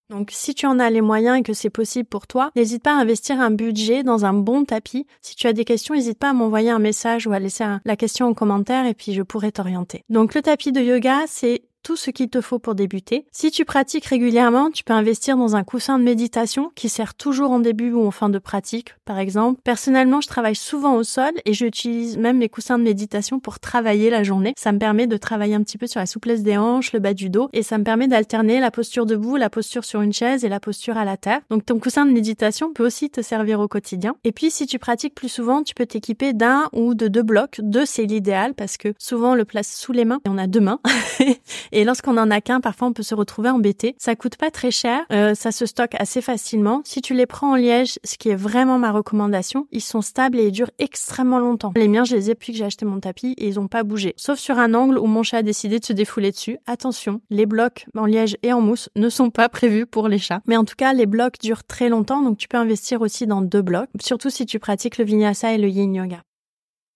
Donc 0.10 0.30
si 0.32 0.56
tu 0.56 0.66
en 0.66 0.80
as 0.80 0.90
les 0.90 1.02
moyens 1.02 1.40
et 1.40 1.44
que 1.44 1.54
c'est 1.54 1.70
possible 1.70 2.08
pour 2.08 2.26
toi, 2.26 2.52
n'hésite 2.56 2.84
pas 2.84 2.96
à 2.96 3.00
investir 3.00 3.40
un 3.40 3.52
budget 3.52 4.04
dans 4.04 4.26
un 4.26 4.34
bon 4.34 4.66
tapis. 4.66 5.06
Si 5.22 5.36
tu 5.36 5.48
as 5.48 5.54
des 5.54 5.66
questions, 5.66 5.94
n'hésite 5.94 6.18
pas 6.18 6.32
à 6.32 6.34
m'envoyer 6.34 6.72
un 6.72 6.80
message 6.80 7.28
ou 7.28 7.32
à 7.32 7.40
laisser 7.40 7.66
la 7.86 7.96
question 7.96 8.28
en 8.28 8.34
commentaire 8.34 8.86
et 8.86 8.94
puis 8.94 9.14
je 9.14 9.22
pourrai 9.22 9.52
t'orienter. 9.52 10.04
Donc 10.10 10.34
le 10.34 10.42
tapis 10.42 10.72
de 10.72 10.82
yoga, 10.82 11.26
c'est 11.28 11.62
tout 11.84 11.96
ce 11.96 12.12
qu'il 12.12 12.30
te 12.30 12.42
faut 12.42 12.60
pour 12.60 12.76
débuter. 12.76 13.26
Si 13.32 13.52
tu 13.52 13.66
pratiques 13.66 14.06
régulièrement, 14.06 14.72
tu 14.72 14.84
peux 14.84 14.94
investir 14.94 15.38
dans 15.38 15.56
un 15.56 15.64
coussin 15.64 16.00
de 16.00 16.04
méditation 16.04 16.72
qui 16.76 16.90
sert 16.90 17.14
toujours 17.14 17.52
en 17.52 17.60
début 17.60 17.92
ou 17.92 18.06
en 18.06 18.12
fin 18.12 18.30
de 18.30 18.40
pratique, 18.40 18.96
par 19.06 19.20
exemple. 19.20 19.62
Personnellement, 19.64 20.22
je 20.22 20.28
travaille 20.28 20.56
souvent 20.56 20.96
au 20.96 21.04
sol 21.04 21.32
et 21.46 21.54
j'utilise 21.54 22.18
même 22.18 22.40
les 22.40 22.50
coussins 22.50 22.78
de 22.78 22.84
méditation 22.84 23.40
pour 23.40 23.60
travailler 23.60 24.10
la 24.10 24.24
journée. 24.24 24.54
Ça 24.58 24.72
me 24.72 24.80
permet 24.80 25.08
de 25.08 25.18
travailler 25.18 25.56
un 25.56 25.64
petit 25.64 25.78
peu 25.78 25.88
sur 25.88 26.00
la 26.00 26.06
souplesse 26.06 26.44
des 26.44 26.58
hanches, 26.58 26.94
le 26.94 27.00
bas 27.00 27.14
du 27.14 27.30
dos 27.30 27.50
et 27.54 27.64
ça 27.64 27.78
me 27.78 27.84
permet 27.84 28.08
d'alterner 28.08 28.60
la 28.60 28.72
posture 28.72 29.06
debout, 29.06 29.36
la 29.36 29.50
posture 29.50 29.86
sur 29.86 30.02
une 30.02 30.14
chaise 30.14 30.44
et 30.44 30.50
la 30.50 30.60
posture 30.60 30.98
à 30.98 31.06
la 31.06 31.18
terre. 31.18 31.42
Donc 31.50 31.66
ton 31.66 31.80
coussin 31.80 32.06
de 32.06 32.12
méditation 32.12 32.74
peut 32.74 32.86
aussi 32.86 33.10
te 33.10 33.22
servir 33.22 33.60
au 33.60 33.68
quotidien. 33.68 34.16
Et 34.24 34.32
puis 34.32 34.52
si 34.52 34.66
tu 34.66 34.80
pratiques 34.80 35.16
plus 35.16 35.30
souvent, 35.30 35.64
tu 35.64 35.74
peux 35.74 35.86
t'équiper 35.86 36.34
d'un 36.34 36.70
ou 36.74 36.94
de 36.94 37.08
deux 37.08 37.24
blocs. 37.24 37.60
Deux, 37.62 37.86
c'est 37.86 38.06
l'idéal 38.06 38.54
parce 38.54 38.78
que 38.78 38.94
souvent 38.98 39.32
on 39.32 39.36
le 39.36 39.46
place 39.46 39.74
sous 39.76 39.92
les 39.92 40.06
mains 40.06 40.20
et 40.26 40.30
on 40.30 40.38
a 40.38 40.48
deux 40.48 40.62
mains. 40.62 40.80
Et 41.72 41.84
lorsqu'on 41.84 42.18
en 42.18 42.32
a 42.32 42.42
qu'un, 42.42 42.62
parfois 42.62 42.88
on 42.88 42.94
peut 42.94 43.04
se 43.04 43.16
retrouver 43.16 43.50
embêté. 43.50 43.96
Ça 43.98 44.16
coûte 44.16 44.38
pas 44.38 44.52
très 44.52 44.72
cher, 44.72 45.02
euh, 45.12 45.36
ça 45.36 45.52
se 45.52 45.66
stocke 45.66 45.96
assez 46.00 46.22
facilement. 46.22 46.82
Si 46.86 47.02
tu 47.02 47.14
les 47.14 47.26
prends 47.26 47.52
en 47.52 47.56
liège, 47.56 48.00
ce 48.04 48.18
qui 48.18 48.30
est 48.30 48.36
vraiment 48.36 48.80
ma 48.80 48.92
recommandation, 48.92 49.68
ils 49.72 49.82
sont 49.82 50.02
stables 50.02 50.40
et 50.40 50.48
ils 50.48 50.52
durent 50.52 50.72
extrêmement 50.80 51.40
longtemps. 51.40 51.74
Les 51.76 51.88
miens, 51.88 52.04
je 52.04 52.16
les 52.16 52.30
ai 52.30 52.34
depuis 52.34 52.52
que 52.52 52.58
j'ai 52.58 52.66
acheté 52.66 52.86
mon 52.86 53.00
tapis 53.00 53.34
et 53.38 53.48
ils 53.48 53.60
ont 53.60 53.68
pas 53.68 53.84
bougé. 53.84 54.14
Sauf 54.18 54.40
sur 54.40 54.58
un 54.58 54.74
angle 54.74 54.98
où 54.98 55.06
mon 55.06 55.24
chat 55.24 55.38
a 55.38 55.44
décidé 55.44 55.80
de 55.80 55.86
se 55.86 55.94
défouler 55.94 56.32
dessus. 56.32 56.58
Attention, 56.68 57.22
les 57.30 57.46
blocs 57.46 57.86
en 57.98 58.06
liège 58.06 58.38
et 58.44 58.54
en 58.54 58.62
mousse 58.62 58.90
ne 58.96 59.10
sont 59.10 59.30
pas 59.30 59.50
prévus 59.50 59.86
pour 59.86 60.08
les 60.08 60.20
chats. 60.20 60.42
Mais 60.48 60.58
en 60.58 60.66
tout 60.66 60.76
cas, 60.78 60.94
les 60.94 61.06
blocs 61.06 61.40
durent 61.42 61.64
très 61.64 61.90
longtemps, 61.90 62.22
donc 62.22 62.38
tu 62.38 62.48
peux 62.48 62.58
investir 62.58 63.02
aussi 63.02 63.28
dans 63.28 63.42
deux 63.42 63.62
blocs, 63.62 63.90
surtout 64.02 64.30
si 64.30 64.46
tu 64.46 64.60
pratiques 64.60 64.98
le 64.98 65.06
vinyasa 65.06 65.54
et 65.54 65.58
le 65.58 65.70
yin 65.70 65.94
yoga. 65.94 66.22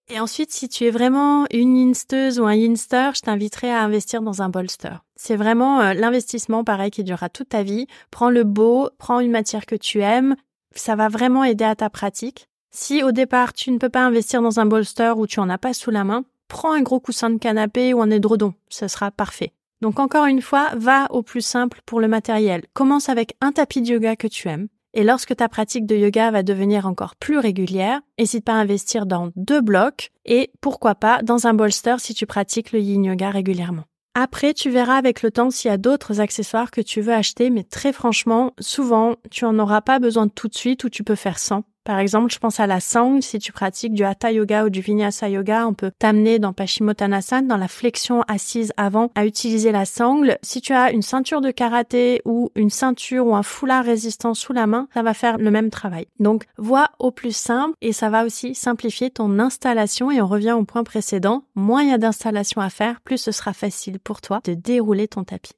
Et 0.09 0.19
ensuite, 0.19 0.51
si 0.51 0.67
tu 0.67 0.85
es 0.85 0.91
vraiment 0.91 1.45
une 1.51 1.77
insteuse 1.77 2.39
ou 2.39 2.45
un 2.45 2.57
inster, 2.57 3.15
je 3.15 3.21
t'inviterai 3.21 3.71
à 3.71 3.83
investir 3.83 4.21
dans 4.21 4.41
un 4.41 4.49
bolster. 4.49 5.03
C'est 5.15 5.37
vraiment 5.37 5.79
euh, 5.79 5.93
l'investissement 5.93 6.63
pareil 6.63 6.91
qui 6.91 7.03
durera 7.03 7.29
toute 7.29 7.49
ta 7.49 7.63
vie. 7.63 7.87
Prends 8.11 8.29
le 8.29 8.43
beau, 8.43 8.89
prends 8.97 9.21
une 9.21 9.31
matière 9.31 9.65
que 9.65 9.75
tu 9.75 10.01
aimes. 10.01 10.35
Ça 10.75 10.95
va 10.95 11.07
vraiment 11.07 11.43
aider 11.43 11.63
à 11.63 11.75
ta 11.75 11.89
pratique. 11.89 12.47
Si 12.71 13.03
au 13.03 13.11
départ 13.11 13.53
tu 13.53 13.71
ne 13.71 13.77
peux 13.77 13.89
pas 13.89 14.03
investir 14.03 14.41
dans 14.41 14.59
un 14.59 14.65
bolster 14.65 15.17
ou 15.17 15.27
tu 15.27 15.39
en 15.39 15.49
as 15.49 15.57
pas 15.57 15.73
sous 15.73 15.91
la 15.91 16.03
main, 16.03 16.25
prends 16.47 16.73
un 16.73 16.81
gros 16.81 16.99
coussin 16.99 17.29
de 17.29 17.37
canapé 17.37 17.93
ou 17.93 18.01
un 18.01 18.09
édredon. 18.09 18.53
Ce 18.67 18.87
sera 18.87 19.09
parfait. 19.11 19.53
Donc 19.81 19.99
encore 19.99 20.25
une 20.25 20.41
fois, 20.41 20.69
va 20.75 21.07
au 21.11 21.23
plus 21.23 21.45
simple 21.45 21.81
pour 21.85 21.99
le 21.99 22.07
matériel. 22.07 22.63
Commence 22.73 23.09
avec 23.09 23.35
un 23.41 23.51
tapis 23.51 23.81
de 23.81 23.89
yoga 23.89 24.15
que 24.15 24.27
tu 24.27 24.47
aimes. 24.47 24.67
Et 24.95 25.03
lorsque 25.03 25.35
ta 25.35 25.49
pratique 25.49 25.87
de 25.87 25.95
yoga 25.95 26.29
va 26.29 26.43
devenir 26.43 26.85
encore 26.85 27.15
plus 27.15 27.39
régulière, 27.39 28.01
n'hésite 28.19 28.45
pas 28.45 28.53
à 28.53 28.57
investir 28.57 29.07
dans 29.07 29.31
deux 29.35 29.61
blocs 29.61 30.11
et 30.25 30.51
pourquoi 30.61 30.93
pas 30.93 31.23
dans 31.23 31.47
un 31.47 31.55
bolster 31.55 31.95
si 31.99 32.13
tu 32.13 32.27
pratiques 32.27 32.71
le 32.71 32.79
yin 32.79 33.03
yoga 33.03 33.31
régulièrement. 33.31 33.85
Après, 34.15 34.53
tu 34.53 34.69
verras 34.69 34.97
avec 34.97 35.23
le 35.23 35.31
temps 35.31 35.49
s'il 35.49 35.71
y 35.71 35.73
a 35.73 35.77
d'autres 35.77 36.19
accessoires 36.19 36.69
que 36.69 36.81
tu 36.81 37.01
veux 37.01 37.13
acheter, 37.13 37.49
mais 37.49 37.63
très 37.63 37.91
franchement, 37.91 38.53
souvent, 38.59 39.15
tu 39.31 39.45
en 39.45 39.57
auras 39.57 39.81
pas 39.81 39.97
besoin 39.97 40.27
tout 40.27 40.47
de 40.47 40.55
suite 40.55 40.83
ou 40.83 40.89
tu 40.89 41.03
peux 41.03 41.15
faire 41.15 41.39
sans. 41.39 41.63
Par 41.83 41.99
exemple, 41.99 42.31
je 42.31 42.39
pense 42.39 42.59
à 42.59 42.67
la 42.67 42.79
sangle. 42.79 43.21
Si 43.21 43.39
tu 43.39 43.51
pratiques 43.51 43.93
du 43.93 44.03
hatha 44.03 44.31
yoga 44.31 44.65
ou 44.65 44.69
du 44.69 44.81
vinyasa 44.81 45.29
yoga, 45.29 45.67
on 45.67 45.73
peut 45.73 45.91
t'amener 45.99 46.39
dans 46.39 46.53
Paschimottanasana, 46.53 47.47
dans 47.47 47.57
la 47.57 47.67
flexion 47.67 48.21
assise 48.27 48.71
avant, 48.77 49.11
à 49.15 49.25
utiliser 49.25 49.71
la 49.71 49.85
sangle. 49.85 50.37
Si 50.41 50.61
tu 50.61 50.73
as 50.73 50.91
une 50.91 51.01
ceinture 51.01 51.41
de 51.41 51.51
karaté 51.51 52.21
ou 52.25 52.51
une 52.55 52.69
ceinture 52.69 53.27
ou 53.27 53.35
un 53.35 53.43
foulard 53.43 53.83
résistant 53.83 54.33
sous 54.33 54.53
la 54.53 54.67
main, 54.67 54.87
ça 54.93 55.03
va 55.03 55.13
faire 55.13 55.37
le 55.37 55.51
même 55.51 55.69
travail. 55.69 56.07
Donc, 56.19 56.45
vois 56.57 56.89
au 56.99 57.11
plus 57.11 57.35
simple 57.35 57.75
et 57.81 57.91
ça 57.91 58.09
va 58.09 58.25
aussi 58.25 58.55
simplifier 58.55 59.09
ton 59.09 59.39
installation 59.39 60.09
et 60.09 60.21
on 60.21 60.27
revient 60.27 60.53
au 60.53 60.63
point 60.63 60.83
précédent. 60.83 61.43
Moins 61.55 61.83
il 61.83 61.89
y 61.89 61.93
a 61.93 61.97
d'installation 61.97 62.61
à 62.61 62.69
faire, 62.69 63.01
plus 63.01 63.17
ce 63.17 63.31
sera 63.31 63.53
facile 63.53 63.99
pour 63.99 64.21
toi 64.21 64.39
de 64.45 64.53
dérouler 64.53 65.07
ton 65.07 65.23
tapis. 65.23 65.53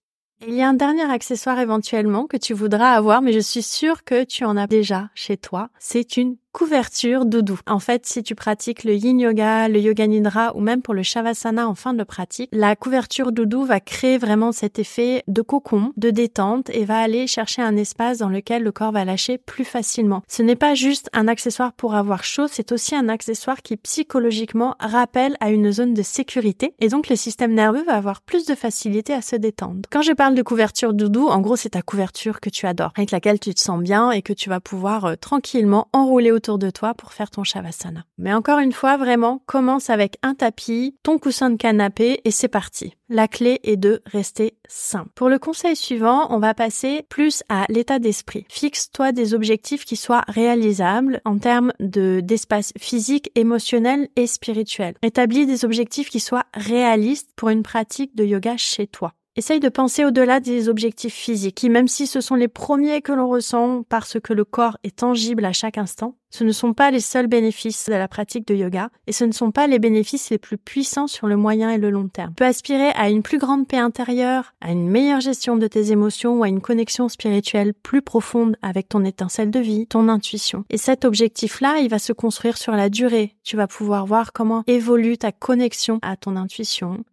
Il 0.47 0.53
y 0.53 0.61
a 0.61 0.69
un 0.69 0.73
dernier 0.73 1.09
accessoire 1.09 1.59
éventuellement 1.59 2.27
que 2.27 2.37
tu 2.37 2.53
voudras 2.53 2.91
avoir, 2.91 3.23
mais 3.23 3.33
je 3.33 3.39
suis 3.39 3.63
sûre 3.63 4.03
que 4.03 4.23
tu 4.23 4.45
en 4.45 4.57
as 4.57 4.67
déjà 4.67 5.09
chez 5.15 5.37
toi. 5.37 5.69
C'est 5.79 6.17
une 6.17 6.37
couverture 6.55 7.25
doudou. 7.25 7.59
En 7.67 7.79
fait, 7.79 8.05
si 8.05 8.23
tu 8.23 8.33
pratiques 8.33 8.85
le 8.85 8.95
yin 8.95 9.19
yoga, 9.19 9.67
le 9.67 9.77
yoga 9.77 10.07
nidra 10.07 10.55
ou 10.55 10.61
même 10.61 10.81
pour 10.81 10.93
le 10.93 11.03
shavasana 11.03 11.67
en 11.67 11.75
fin 11.75 11.93
de 11.93 12.05
pratique, 12.05 12.49
la 12.53 12.77
couverture 12.77 13.33
doudou 13.33 13.65
va 13.65 13.81
créer 13.81 14.17
vraiment 14.17 14.53
cet 14.53 14.79
effet 14.79 15.25
de 15.27 15.41
cocon, 15.41 15.91
de 15.97 16.11
détente 16.11 16.69
et 16.69 16.85
va 16.85 16.99
aller 16.99 17.27
chercher 17.27 17.61
un 17.61 17.75
espace 17.75 18.19
dans 18.19 18.29
lequel 18.29 18.63
le 18.63 18.71
corps 18.71 18.93
va 18.93 19.03
lâcher 19.03 19.37
plus 19.37 19.65
facilement. 19.65 20.23
Ce 20.29 20.43
n'est 20.43 20.55
pas 20.55 20.75
juste 20.75 21.09
un 21.11 21.27
accessoire 21.27 21.73
pour 21.73 21.93
avoir 21.93 22.23
chaud, 22.23 22.47
c'est 22.49 22.71
aussi 22.71 22.95
un 22.95 23.09
accessoire 23.09 23.61
qui 23.61 23.75
psychologiquement 23.75 24.75
rappelle 24.79 25.35
à 25.41 25.51
une 25.51 25.73
zone 25.73 25.93
de 25.93 26.03
sécurité 26.03 26.73
et 26.79 26.87
donc 26.87 27.09
le 27.09 27.17
système 27.17 27.53
nerveux 27.53 27.83
va 27.83 27.97
avoir 27.97 28.21
plus 28.21 28.45
de 28.45 28.55
facilité 28.55 29.11
à 29.11 29.21
se 29.21 29.35
détendre. 29.35 29.81
Quand 29.91 30.03
je 30.03 30.13
parle 30.13 30.35
de 30.35 30.41
couverture 30.41 30.93
doudou, 30.93 31.27
en 31.27 31.41
gros, 31.41 31.57
c'est 31.57 31.71
ta 31.71 31.81
couverture 31.81 32.39
que 32.39 32.49
tu 32.49 32.65
adores, 32.65 32.93
avec 32.95 33.11
laquelle 33.11 33.41
tu 33.41 33.53
te 33.53 33.59
sens 33.59 33.81
bien 33.81 34.11
et 34.11 34.21
que 34.21 34.31
tu 34.31 34.47
vas 34.47 34.61
pouvoir 34.61 35.03
euh, 35.03 35.15
tranquillement 35.17 35.89
enrouler 35.91 36.31
toi 36.71 36.93
pour 36.93 37.13
faire 37.13 37.29
ton 37.29 37.43
shavasana. 37.43 38.05
Mais 38.17 38.33
encore 38.33 38.59
une 38.59 38.71
fois, 38.71 38.97
vraiment, 38.97 39.41
commence 39.45 39.89
avec 39.89 40.17
un 40.23 40.35
tapis, 40.35 40.95
ton 41.03 41.17
coussin 41.17 41.49
de 41.49 41.57
canapé 41.57 42.21
et 42.23 42.31
c'est 42.31 42.47
parti. 42.47 42.93
La 43.09 43.27
clé 43.27 43.59
est 43.63 43.77
de 43.77 44.01
rester 44.05 44.57
simple. 44.67 45.09
Pour 45.15 45.29
le 45.29 45.37
conseil 45.37 45.75
suivant, 45.75 46.27
on 46.31 46.39
va 46.39 46.53
passer 46.53 47.05
plus 47.09 47.43
à 47.49 47.65
l'état 47.69 47.99
d'esprit. 47.99 48.45
Fixe-toi 48.49 49.11
des 49.11 49.33
objectifs 49.33 49.85
qui 49.85 49.95
soient 49.95 50.23
réalisables 50.27 51.21
en 51.25 51.37
termes 51.37 51.71
de 51.79 52.21
d'espace 52.23 52.73
physique, 52.79 53.31
émotionnel 53.35 54.07
et 54.15 54.27
spirituel. 54.27 54.95
Établis 55.03 55.45
des 55.45 55.65
objectifs 55.65 56.09
qui 56.09 56.19
soient 56.19 56.45
réalistes 56.53 57.29
pour 57.35 57.49
une 57.49 57.63
pratique 57.63 58.15
de 58.15 58.23
yoga 58.23 58.57
chez 58.57 58.87
toi. 58.87 59.13
Essaye 59.37 59.59
de 59.59 59.67
penser 59.67 60.05
au-delà 60.05 60.39
des 60.39 60.69
objectifs 60.69 61.13
physiques, 61.13 61.55
qui 61.55 61.69
même 61.69 61.89
si 61.89 62.07
ce 62.07 62.21
sont 62.21 62.35
les 62.35 62.47
premiers 62.47 63.01
que 63.01 63.11
l'on 63.11 63.27
ressent 63.27 63.83
parce 63.89 64.17
que 64.17 64.31
le 64.31 64.45
corps 64.45 64.77
est 64.85 64.95
tangible 64.95 65.43
à 65.43 65.51
chaque 65.51 65.77
instant, 65.77 66.15
ce 66.29 66.45
ne 66.45 66.53
sont 66.53 66.73
pas 66.73 66.89
les 66.89 67.01
seuls 67.01 67.27
bénéfices 67.27 67.89
de 67.89 67.95
la 67.95 68.07
pratique 68.07 68.47
de 68.47 68.55
yoga 68.55 68.89
et 69.07 69.11
ce 69.11 69.25
ne 69.25 69.33
sont 69.33 69.51
pas 69.51 69.67
les 69.67 69.77
bénéfices 69.77 70.29
les 70.29 70.37
plus 70.37 70.57
puissants 70.57 71.07
sur 71.07 71.27
le 71.27 71.35
moyen 71.35 71.69
et 71.69 71.77
le 71.77 71.89
long 71.89 72.07
terme. 72.07 72.29
Tu 72.29 72.35
peux 72.35 72.45
aspirer 72.45 72.91
à 72.91 73.09
une 73.09 73.23
plus 73.23 73.37
grande 73.37 73.67
paix 73.67 73.77
intérieure, 73.77 74.53
à 74.61 74.71
une 74.71 74.87
meilleure 74.87 75.19
gestion 75.19 75.57
de 75.57 75.67
tes 75.67 75.91
émotions 75.91 76.39
ou 76.39 76.43
à 76.43 76.47
une 76.47 76.61
connexion 76.61 77.09
spirituelle 77.09 77.73
plus 77.73 78.01
profonde 78.01 78.55
avec 78.61 78.87
ton 78.87 79.03
étincelle 79.03 79.51
de 79.51 79.59
vie, 79.59 79.85
ton 79.87 80.07
intuition. 80.07 80.63
Et 80.69 80.77
cet 80.77 81.03
objectif-là, 81.03 81.79
il 81.79 81.89
va 81.89 81.99
se 81.99 82.13
construire 82.13 82.55
sur 82.55 82.71
la 82.71 82.87
durée. 82.87 83.35
Tu 83.43 83.57
vas 83.57 83.67
pouvoir 83.67 84.05
voir 84.05 84.31
comment 84.31 84.63
évolue 84.67 85.17
ta 85.17 85.33
connexion 85.33 85.99
à 86.03 86.15
ton 86.15 86.37
intuition, 86.37 87.03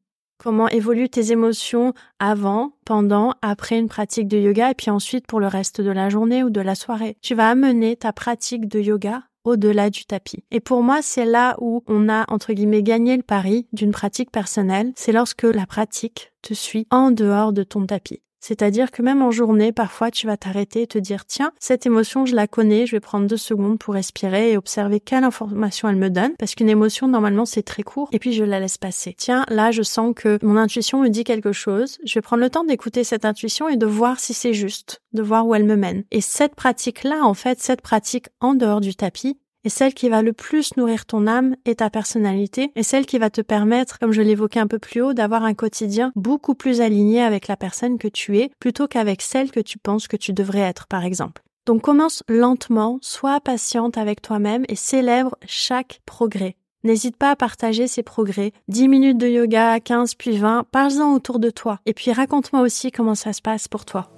comment 0.42 0.68
évoluent 0.68 1.08
tes 1.08 1.30
émotions 1.30 1.94
avant, 2.18 2.72
pendant, 2.84 3.34
après 3.42 3.78
une 3.78 3.88
pratique 3.88 4.26
de 4.26 4.38
yoga 4.38 4.72
et 4.72 4.74
puis 4.74 4.90
ensuite 4.90 5.24
pour 5.26 5.38
le 5.38 5.46
reste 5.46 5.80
de 5.80 5.90
la 5.90 6.08
journée 6.08 6.42
ou 6.42 6.50
de 6.50 6.60
la 6.60 6.74
soirée. 6.74 7.16
Tu 7.22 7.36
vas 7.36 7.48
amener 7.48 7.94
ta 7.94 8.12
pratique 8.12 8.66
de 8.66 8.80
yoga 8.80 9.22
au-delà 9.44 9.88
du 9.88 10.04
tapis. 10.04 10.42
Et 10.50 10.58
pour 10.58 10.82
moi, 10.82 11.00
c'est 11.00 11.24
là 11.24 11.56
où 11.60 11.84
on 11.86 12.08
a, 12.08 12.24
entre 12.28 12.54
guillemets, 12.54 12.82
gagné 12.82 13.16
le 13.16 13.22
pari 13.22 13.68
d'une 13.72 13.92
pratique 13.92 14.32
personnelle. 14.32 14.92
C'est 14.96 15.12
lorsque 15.12 15.44
la 15.44 15.66
pratique 15.66 16.32
te 16.42 16.54
suit 16.54 16.88
en 16.90 17.12
dehors 17.12 17.52
de 17.52 17.62
ton 17.62 17.86
tapis. 17.86 18.20
C'est-à-dire 18.42 18.90
que 18.90 19.02
même 19.02 19.22
en 19.22 19.30
journée, 19.30 19.70
parfois, 19.72 20.10
tu 20.10 20.26
vas 20.26 20.36
t'arrêter 20.36 20.82
et 20.82 20.86
te 20.88 20.98
dire, 20.98 21.24
tiens, 21.26 21.52
cette 21.60 21.86
émotion, 21.86 22.26
je 22.26 22.34
la 22.34 22.48
connais, 22.48 22.86
je 22.86 22.96
vais 22.96 23.00
prendre 23.00 23.28
deux 23.28 23.36
secondes 23.36 23.78
pour 23.78 23.94
respirer 23.94 24.50
et 24.50 24.56
observer 24.56 24.98
quelle 24.98 25.22
information 25.22 25.88
elle 25.88 25.96
me 25.96 26.10
donne. 26.10 26.34
Parce 26.40 26.56
qu'une 26.56 26.68
émotion, 26.68 27.06
normalement, 27.06 27.46
c'est 27.46 27.62
très 27.62 27.84
court. 27.84 28.08
Et 28.10 28.18
puis, 28.18 28.32
je 28.32 28.42
la 28.42 28.58
laisse 28.58 28.78
passer. 28.78 29.14
Tiens, 29.16 29.46
là, 29.48 29.70
je 29.70 29.82
sens 29.82 30.12
que 30.16 30.40
mon 30.42 30.56
intuition 30.56 31.00
me 31.00 31.08
dit 31.08 31.22
quelque 31.22 31.52
chose. 31.52 31.98
Je 32.04 32.14
vais 32.14 32.20
prendre 32.20 32.42
le 32.42 32.50
temps 32.50 32.64
d'écouter 32.64 33.04
cette 33.04 33.24
intuition 33.24 33.68
et 33.68 33.76
de 33.76 33.86
voir 33.86 34.18
si 34.18 34.34
c'est 34.34 34.54
juste, 34.54 35.02
de 35.12 35.22
voir 35.22 35.46
où 35.46 35.54
elle 35.54 35.64
me 35.64 35.76
mène. 35.76 36.02
Et 36.10 36.20
cette 36.20 36.56
pratique-là, 36.56 37.20
en 37.22 37.34
fait, 37.34 37.60
cette 37.60 37.80
pratique 37.80 38.26
en 38.40 38.54
dehors 38.54 38.80
du 38.80 38.96
tapis, 38.96 39.38
et 39.64 39.68
celle 39.68 39.94
qui 39.94 40.08
va 40.08 40.22
le 40.22 40.32
plus 40.32 40.76
nourrir 40.76 41.06
ton 41.06 41.26
âme 41.26 41.56
et 41.64 41.76
ta 41.76 41.90
personnalité, 41.90 42.70
et 42.74 42.82
celle 42.82 43.06
qui 43.06 43.18
va 43.18 43.30
te 43.30 43.40
permettre, 43.40 43.98
comme 43.98 44.12
je 44.12 44.22
l'évoquais 44.22 44.60
un 44.60 44.66
peu 44.66 44.78
plus 44.78 45.02
haut, 45.02 45.12
d'avoir 45.12 45.44
un 45.44 45.54
quotidien 45.54 46.12
beaucoup 46.16 46.54
plus 46.54 46.80
aligné 46.80 47.22
avec 47.22 47.48
la 47.48 47.56
personne 47.56 47.98
que 47.98 48.08
tu 48.08 48.38
es, 48.38 48.50
plutôt 48.58 48.88
qu'avec 48.88 49.22
celle 49.22 49.50
que 49.50 49.60
tu 49.60 49.78
penses 49.78 50.08
que 50.08 50.16
tu 50.16 50.32
devrais 50.32 50.60
être, 50.60 50.86
par 50.86 51.04
exemple. 51.04 51.42
Donc 51.66 51.82
commence 51.82 52.24
lentement, 52.28 52.98
sois 53.02 53.40
patiente 53.40 53.96
avec 53.96 54.20
toi-même 54.20 54.64
et 54.68 54.74
célèbre 54.74 55.36
chaque 55.46 56.00
progrès. 56.06 56.56
N'hésite 56.84 57.16
pas 57.16 57.30
à 57.30 57.36
partager 57.36 57.86
ces 57.86 58.02
progrès. 58.02 58.52
10 58.66 58.88
minutes 58.88 59.18
de 59.18 59.28
yoga, 59.28 59.78
15 59.78 60.16
puis 60.16 60.36
20, 60.38 60.64
parle-en 60.72 61.14
autour 61.14 61.38
de 61.38 61.50
toi. 61.50 61.78
Et 61.86 61.94
puis 61.94 62.12
raconte-moi 62.12 62.62
aussi 62.62 62.90
comment 62.90 63.14
ça 63.14 63.32
se 63.32 63.40
passe 63.40 63.68
pour 63.68 63.84
toi. 63.84 64.10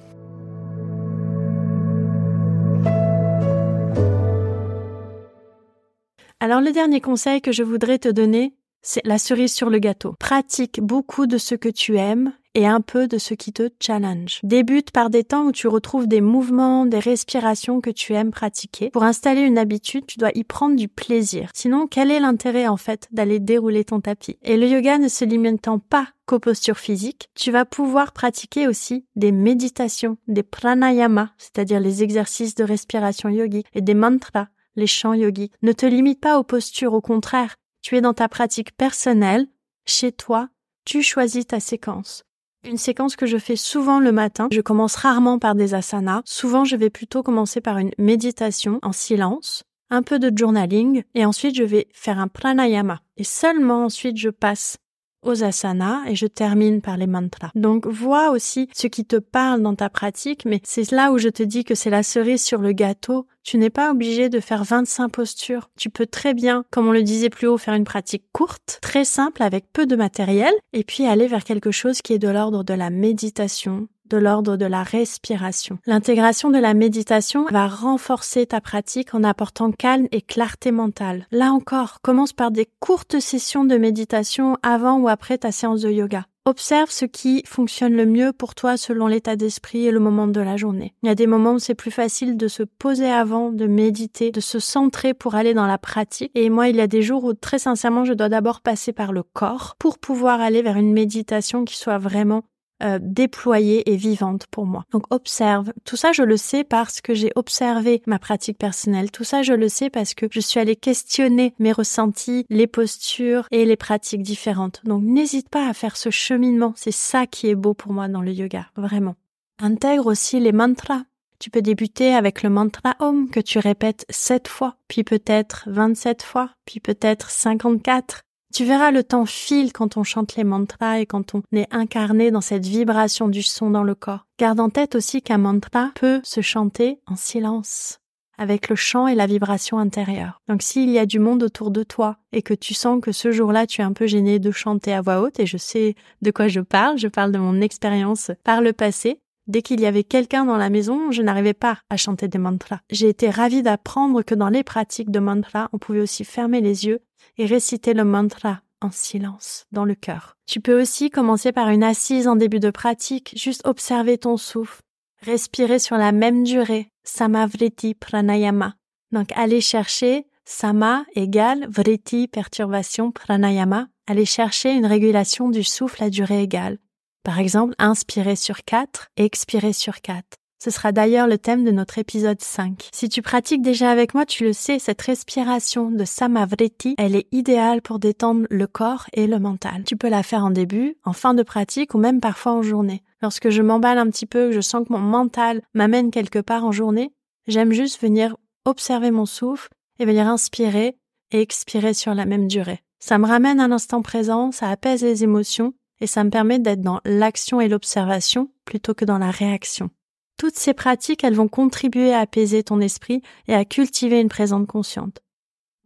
Alors 6.44 6.61
le 6.61 6.72
dernier 6.72 7.00
conseil 7.00 7.40
que 7.40 7.52
je 7.52 7.62
voudrais 7.62 7.98
te 7.98 8.11
donner, 8.11 8.52
c'est 8.83 9.00
la 9.07 9.16
cerise 9.16 9.54
sur 9.54 9.70
le 9.70 9.78
gâteau. 9.78 10.14
Pratique 10.20 10.78
beaucoup 10.78 11.26
de 11.26 11.38
ce 11.38 11.54
que 11.54 11.70
tu 11.70 11.96
aimes 11.96 12.35
et 12.54 12.66
un 12.66 12.83
peu 12.83 13.09
de 13.09 13.16
ce 13.16 13.33
qui 13.33 13.54
te 13.54 13.70
challenge. 13.80 14.40
Débute 14.42 14.90
par 14.90 15.09
des 15.09 15.24
temps 15.24 15.46
où 15.46 15.52
tu 15.52 15.68
retrouves 15.68 16.07
des 16.07 16.20
mouvements, 16.20 16.85
des 16.85 16.98
respirations 16.98 17.80
que 17.80 17.88
tu 17.88 18.12
aimes 18.12 18.30
pratiquer. 18.30 18.90
Pour 18.90 19.04
installer 19.04 19.40
une 19.40 19.57
habitude, 19.57 20.04
tu 20.07 20.18
dois 20.18 20.33
y 20.35 20.44
prendre 20.44 20.76
du 20.76 20.87
plaisir. 20.87 21.48
Sinon, 21.54 21.87
quel 21.87 22.11
est 22.11 22.20
l'intérêt 22.20 22.66
en 22.66 22.76
fait 22.76 23.09
d'aller 23.11 23.38
dérouler 23.38 23.87
ton 23.87 24.02
tapis? 24.02 24.37
Et 24.42 24.59
le 24.59 24.68
yoga 24.68 24.98
ne 24.98 25.09
se 25.09 25.24
limitant 25.24 25.78
pas 25.78 26.09
qu'aux 26.26 26.40
postures 26.40 26.76
physiques, 26.76 27.30
tu 27.35 27.52
vas 27.52 27.64
pouvoir 27.64 28.12
pratiquer 28.12 28.68
aussi 28.68 29.07
des 29.16 29.33
méditations, 29.33 30.18
des 30.28 30.42
pranayamas, 30.42 31.30
c'est-à-dire 31.38 31.80
les 31.80 32.02
exercices 32.02 32.54
de 32.54 32.64
respiration 32.64 33.30
yogique, 33.30 33.66
et 33.74 33.80
des 33.80 33.94
mantras, 33.94 34.48
les 34.77 34.87
chants 34.87 35.15
yogiques. 35.15 35.53
Ne 35.63 35.73
te 35.73 35.87
limite 35.87 36.21
pas 36.21 36.39
aux 36.39 36.45
postures, 36.45 36.95
au 36.95 37.01
contraire, 37.01 37.57
tu 37.83 37.97
es 37.97 38.01
dans 38.01 38.15
ta 38.15 38.29
pratique 38.29 38.77
personnelle, 38.77 39.47
chez 39.87 40.13
toi, 40.13 40.49
tu 40.85 41.03
choisis 41.03 41.47
ta 41.47 41.61
séquence. 41.61 42.25
Une 42.65 42.79
séquence 42.79 43.17
que 43.17 43.27
je 43.27 43.37
fais 43.37 43.57
souvent 43.57 44.01
le 44.01 44.11
matin. 44.11 44.49
Je 44.51 44.63
commence 44.63 44.97
rarement 44.97 45.39
par 45.39 45.55
des 45.55 45.75
asanas. 45.75 46.23
Souvent, 46.25 46.65
je 46.65 46.77
vais 46.77 46.89
plutôt 46.89 47.23
commencer 47.23 47.61
par 47.61 47.77
une 47.77 47.91
méditation 47.99 48.79
en 48.83 48.93
silence, 48.93 49.65
un 49.91 50.03
peu 50.03 50.19
de 50.19 50.37
journaling, 50.37 51.03
et 51.15 51.27
ensuite 51.27 51.57
je 51.57 51.63
vais 51.63 51.89
faire 51.93 52.19
un 52.19 52.29
pranayama. 52.29 53.01
Et 53.19 53.25
seulement 53.25 53.85
ensuite 53.85 54.17
je 54.17 54.31
passe 54.31 54.79
aux 55.25 55.43
asanas 55.43 56.03
et 56.07 56.15
je 56.15 56.27
termine 56.27 56.81
par 56.81 56.97
les 56.97 57.07
mantras. 57.07 57.51
Donc 57.55 57.87
vois 57.87 58.31
aussi 58.31 58.69
ce 58.75 58.87
qui 58.87 59.05
te 59.05 59.17
parle 59.17 59.63
dans 59.63 59.75
ta 59.75 59.89
pratique, 59.89 60.45
mais 60.45 60.61
c'est 60.65 60.91
là 60.91 61.13
où 61.13 61.19
je 61.19 61.29
te 61.29 61.43
dis 61.43 61.65
que 61.65 61.75
c'est 61.75 61.91
la 61.91 62.03
cerise 62.03 62.43
sur 62.43 62.61
le 62.61 62.73
gâteau. 62.73 63.27
Tu 63.43 63.59
n'es 63.59 63.71
pas 63.71 63.91
obligé 63.91 64.29
de 64.29 64.41
faire 64.41 64.65
25 64.65 65.09
postures. 65.11 65.71
Tu 65.77 65.91
peux 65.91 66.07
très 66.07 66.33
bien, 66.33 66.65
comme 66.71 66.89
on 66.89 66.93
le 66.93 67.03
disait 67.03 67.31
plus 67.31 67.47
haut, 67.47 67.59
faire 67.59 67.75
une 67.75 67.85
pratique 67.85 68.25
courte, 68.33 68.79
très 68.81 69.05
simple 69.05 69.43
avec 69.43 69.67
peu 69.73 69.87
de 69.87 69.97
matériel, 69.97 70.55
et 70.73 70.85
puis 70.85 71.07
aller 71.07 71.27
vers 71.27 71.45
quelque 71.45 71.71
chose 71.71 72.01
qui 72.01 72.15
est 72.15 72.19
de 72.19 72.29
l'ordre 72.29 72.65
de 72.65 72.75
la 72.75 72.91
méditation, 72.91 73.89
de 74.11 74.17
l'ordre 74.17 74.57
de 74.57 74.67
la 74.67 74.83
respiration. 74.83 75.79
L'intégration 75.87 76.51
de 76.51 76.59
la 76.59 76.75
méditation 76.75 77.47
va 77.51 77.67
renforcer 77.67 78.47
ta 78.47 78.61
pratique 78.61 79.14
en 79.14 79.25
apportant 79.25 79.73
calme 79.73 80.09
et 80.12 80.21
clarté 80.21 80.73
mentale. 80.73 81.27
Là 81.31 81.53
encore, 81.53 82.01
commence 82.03 82.33
par 82.33 82.51
des 82.51 82.69
courtes 82.81 83.21
sessions 83.21 83.64
de 83.64 83.77
méditation 83.77 84.57
avant 84.62 84.99
ou 84.99 85.09
après 85.09 85.38
ta 85.38 85.53
séance 85.53 85.83
de 85.83 85.90
yoga. 85.90 86.27
Observe 86.47 86.90
ce 86.90 87.07
qui 87.07 87.43
fonctionne 87.47 87.95
le 87.95 88.05
mieux 88.05 88.35
pour 88.35 88.55
toi 88.55 88.77
selon 88.77 89.07
l'état 89.07 89.35
d'esprit 89.35 89.87
et 89.87 89.90
le 89.90 89.99
moment 89.99 90.27
de 90.27 90.40
la 90.43 90.59
journée. 90.59 90.93
Il 91.03 91.07
y 91.07 91.11
a 91.11 91.14
des 91.14 91.27
moments 91.27 91.55
où 91.55 91.59
c'est 91.59 91.75
plus 91.75 91.90
facile 91.90 92.37
de 92.37 92.49
se 92.49 92.62
poser 92.62 93.11
avant, 93.11 93.51
de 93.51 93.67
méditer, 93.67 94.31
de 94.31 94.40
se 94.40 94.59
centrer 94.59 95.14
pour 95.14 95.37
aller 95.37 95.55
dans 95.55 95.67
la 95.67 95.79
pratique. 95.79 96.31
Et 96.35 96.51
moi, 96.51 96.69
il 96.69 96.77
y 96.77 96.83
a 96.83 96.87
des 96.87 97.01
jours 97.01 97.25
où 97.25 97.33
très 97.33 97.59
sincèrement, 97.59 98.05
je 98.05 98.12
dois 98.12 98.29
d'abord 98.29 98.61
passer 98.61 98.93
par 98.93 99.14
le 99.14 99.23
corps 99.23 99.75
pour 99.79 99.99
pouvoir 99.99 100.43
aller 100.43 100.61
vers 100.61 100.77
une 100.77 100.93
méditation 100.93 101.64
qui 101.64 101.79
soit 101.79 101.97
vraiment 101.97 102.43
euh, 102.85 102.99
déployée 103.01 103.90
et 103.90 103.97
vivante 103.97 104.47
pour 104.51 104.66
moi. 104.66 104.85
Donc 104.92 105.05
observe. 105.11 105.73
Tout 105.85 105.97
ça, 105.97 106.12
je 106.12 106.23
le 106.23 106.37
sais 106.37 106.64
parce 106.64 107.01
que 107.01 107.14
j'ai 107.14 107.33
observé 107.35 108.03
ma 108.07 108.18
pratique 108.18 108.59
personnelle. 108.59 109.11
Tout 109.11 109.25
ça, 109.25 109.42
je 109.42 109.53
le 109.53 109.68
sais 109.68 109.90
parce 109.90 110.14
que 110.14 110.27
je 110.31 110.40
suis 110.40 110.61
allée 110.61 110.77
questionner 110.77 111.55
mes 111.59 111.73
ressentis, 111.73 112.47
les 112.51 112.66
postures 112.66 113.47
et 113.51 113.64
les 113.64 113.77
pratiques 113.77 114.23
différentes. 114.23 114.83
Donc 114.85 115.03
n'hésite 115.03 115.49
pas 115.49 115.68
à 115.68 115.75
faire 115.75 115.97
ce 115.97 116.11
cheminement. 116.11 116.75
C'est 116.77 116.92
ça 116.92 117.27
qui 117.27 117.49
est 117.49 117.55
beau 117.55 117.75
pour 117.75 117.92
moi 117.92 118.09
dans 118.09 118.23
le 118.23 118.33
yoga, 118.33 118.66
vraiment. 118.77 119.16
Intègre 119.61 120.07
aussi 120.07 120.40
les 120.40 120.53
mantras. 120.53 121.03
Tu 121.38 121.51
peux 121.51 121.62
débuter 121.62 122.14
avec 122.14 122.42
le 122.42 122.51
mantra 122.51 122.97
Om 123.01 123.29
que 123.29 123.40
tu 123.40 123.59
répètes 123.59 124.07
7 124.09 124.49
fois, 124.49 124.77
puis 124.88 125.05
peut-être 125.05 125.64
27 125.66 126.23
fois, 126.23 126.51
puis 126.64 126.81
peut-être 126.81 127.31
54. 127.31 128.23
Tu 128.55 128.64
verras 128.64 128.93
le 128.93 129.03
temps 129.03 129.27
file 129.27 129.73
quand 129.73 129.97
on 129.97 130.05
chante 130.05 130.37
les 130.37 130.45
mantras 130.45 131.01
et 131.01 131.07
quand 131.07 131.35
on 131.35 131.43
est 131.53 131.67
incarné 131.75 132.31
dans 132.31 132.40
cette 132.40 132.64
vibration 132.64 133.27
du 133.27 133.43
son 133.43 133.69
dans 133.69 133.83
le 133.83 133.97
corps. 133.97 134.27
Garde 134.38 134.61
en 134.61 134.71
tête 134.71 134.95
aussi 134.95 135.23
qu'un 135.23 135.38
mantra 135.38 135.90
peut 135.97 136.21
se 136.23 136.40
chanter 136.40 137.01
en 137.09 137.17
silence 137.17 137.99
avec 138.38 138.69
le 138.69 138.77
chant 138.77 139.09
et 139.09 139.17
la 139.17 139.27
vibration 139.27 139.79
intérieure. 139.79 140.40
Donc 140.47 140.62
s'il 140.62 140.88
y 140.90 141.01
a 141.01 141.07
du 141.07 141.19
monde 141.19 141.43
autour 141.43 141.73
de 141.73 141.83
toi 141.83 142.19
et 142.31 142.43
que 142.43 142.55
tu 142.55 142.75
sens 142.75 143.01
que 143.01 143.11
ce 143.11 143.33
jour-là 143.33 143.67
tu 143.67 143.81
es 143.81 143.85
un 143.85 143.93
peu 143.93 144.07
gêné 144.07 144.38
de 144.38 144.53
chanter 144.53 144.93
à 144.93 145.01
voix 145.01 145.21
haute 145.21 145.40
et 145.40 145.47
je 145.47 145.57
sais 145.57 145.97
de 146.23 146.31
quoi 146.31 146.47
je 146.47 146.61
parle, 146.61 146.97
je 146.97 147.09
parle 147.09 147.33
de 147.33 147.38
mon 147.38 147.61
expérience 147.61 148.31
par 148.45 148.61
le 148.61 148.73
passé, 148.73 149.19
Dès 149.47 149.61
qu'il 149.61 149.81
y 149.81 149.87
avait 149.87 150.05
quelqu'un 150.05 150.47
dans 150.47 150.57
la 150.57 150.71
maison, 150.71 151.11
je 151.11 151.21
n'arrivais 151.21 151.53
pas 151.53 151.79
à 151.90 151.99
chanter 151.99 152.29
des 152.29 152.38
mantras. 152.38 152.81
J'ai 152.88 153.11
été 153.11 153.29
ravie 153.29 153.62
d'apprendre 153.62 154.23
que 154.23 154.35
dans 154.35 154.49
les 154.49 154.64
pratiques 154.64 155.11
de 155.11 155.19
mantra, 155.19 155.69
on 155.75 155.79
pouvait 155.79 156.01
aussi 156.01 156.25
fermer 156.25 156.62
les 156.62 156.87
yeux 156.87 157.01
et 157.39 157.47
réciter 157.47 157.95
le 157.95 158.05
mantra 158.05 158.61
en 158.81 158.91
silence, 158.91 159.67
dans 159.73 159.85
le 159.85 159.95
cœur. 159.95 160.37
Tu 160.47 160.61
peux 160.61 160.81
aussi 160.81 161.11
commencer 161.11 161.53
par 161.53 161.71
une 161.71 161.83
assise 161.83 162.29
en 162.29 162.37
début 162.37 162.61
de 162.61 162.71
pratique, 162.71 163.33
juste 163.37 163.67
observer 163.67 164.19
ton 164.19 164.37
souffle, 164.37 164.83
respirer 165.21 165.79
sur 165.79 165.97
la 165.97 166.13
même 166.13 166.45
durée, 166.45 166.89
samavriti 167.03 167.95
pranayama. 167.95 168.75
Donc 169.13 169.33
aller 169.33 169.61
chercher 169.61 170.27
sama 170.45 171.05
égale 171.15 171.67
vriti 171.71 172.29
perturbation 172.29 173.11
pranayama, 173.11 173.89
aller 174.07 174.27
chercher 174.27 174.73
une 174.73 174.87
régulation 174.87 175.49
du 175.49 175.65
souffle 175.65 176.03
à 176.05 176.11
durée 176.11 176.43
égale. 176.43 176.79
Par 177.23 177.39
exemple, 177.39 177.75
inspirer 177.79 178.37
sur 178.37 178.65
4, 178.65 179.09
expirer 179.17 179.73
sur 179.73 180.03
4. 180.03 180.23
Ce 180.64 180.70
sera 180.70 180.92
d'ailleurs 180.92 181.27
le 181.27 181.37
thème 181.37 181.62
de 181.62 181.70
notre 181.70 181.98
épisode 181.98 182.40
5. 182.40 182.88
Si 182.90 183.11
tu 183.11 183.20
pratiques 183.20 183.61
déjà 183.61 183.90
avec 183.90 184.14
moi, 184.14 184.24
tu 184.24 184.44
le 184.44 184.55
sais, 184.55 184.79
cette 184.79 185.03
respiration 185.03 185.90
de 185.90 186.07
Samavriti, 186.07 186.94
elle 186.96 187.16
est 187.16 187.29
idéale 187.33 187.83
pour 187.83 187.98
détendre 187.98 188.46
le 188.48 188.66
corps 188.66 189.05
et 189.12 189.27
le 189.27 189.38
mental. 189.38 189.85
Tu 189.85 189.98
peux 189.98 190.09
la 190.09 190.22
faire 190.22 190.42
en 190.42 190.48
début, 190.48 190.96
en 191.05 191.12
fin 191.12 191.35
de 191.35 191.42
pratique 191.42 191.92
ou 191.92 191.98
même 191.98 192.18
parfois 192.18 192.53
en 192.53 192.62
journée. 192.62 193.03
Lorsque 193.20 193.50
je 193.50 193.61
m'emballe 193.61 193.98
un 193.98 194.09
petit 194.09 194.24
peu, 194.24 194.48
que 194.48 194.55
je 194.55 194.62
sens 194.62 194.88
que 194.88 194.92
mon 194.94 195.00
mental 195.00 195.61
m'amène 195.74 196.11
quelque 196.11 196.38
part 196.38 196.64
en 196.64 196.72
journée, 196.72 197.12
j'aime 197.46 197.72
juste 197.72 198.00
venir 198.00 198.35
observer 198.64 199.11
mon 199.11 199.27
souffle 199.27 199.68
et 199.98 200.07
venir 200.07 200.27
inspirer 200.27 200.96
et 201.31 201.42
expirer 201.42 201.92
sur 201.92 202.14
la 202.14 202.24
même 202.24 202.48
durée. 202.48 202.81
Ça 203.00 203.18
me 203.18 203.27
ramène 203.27 203.61
à 203.61 203.68
l'instant 203.68 204.00
présent, 204.00 204.50
ça 204.50 204.70
apaise 204.70 205.03
les 205.03 205.24
émotions 205.24 205.74
et 206.00 206.07
ça 206.07 206.24
me 206.24 206.31
permet 206.31 206.59
d'être 206.59 206.81
dans 206.81 207.03
l'action 207.05 207.61
et 207.61 207.68
l'observation 207.68 208.48
plutôt 208.64 208.94
que 208.94 209.05
dans 209.05 209.18
la 209.18 209.31
réaction. 209.31 209.90
Toutes 210.37 210.57
ces 210.57 210.75
pratiques, 210.75 211.23
elles 211.25 211.35
vont 211.35 211.49
contribuer 211.49 212.12
à 212.12 212.20
apaiser 212.20 212.64
ton 212.64 212.81
esprit 212.81 213.23
et 213.47 213.55
à 213.55 213.64
cultiver 213.64 214.20
une 214.20 214.29
présence 214.29 214.66
consciente. 214.66 215.20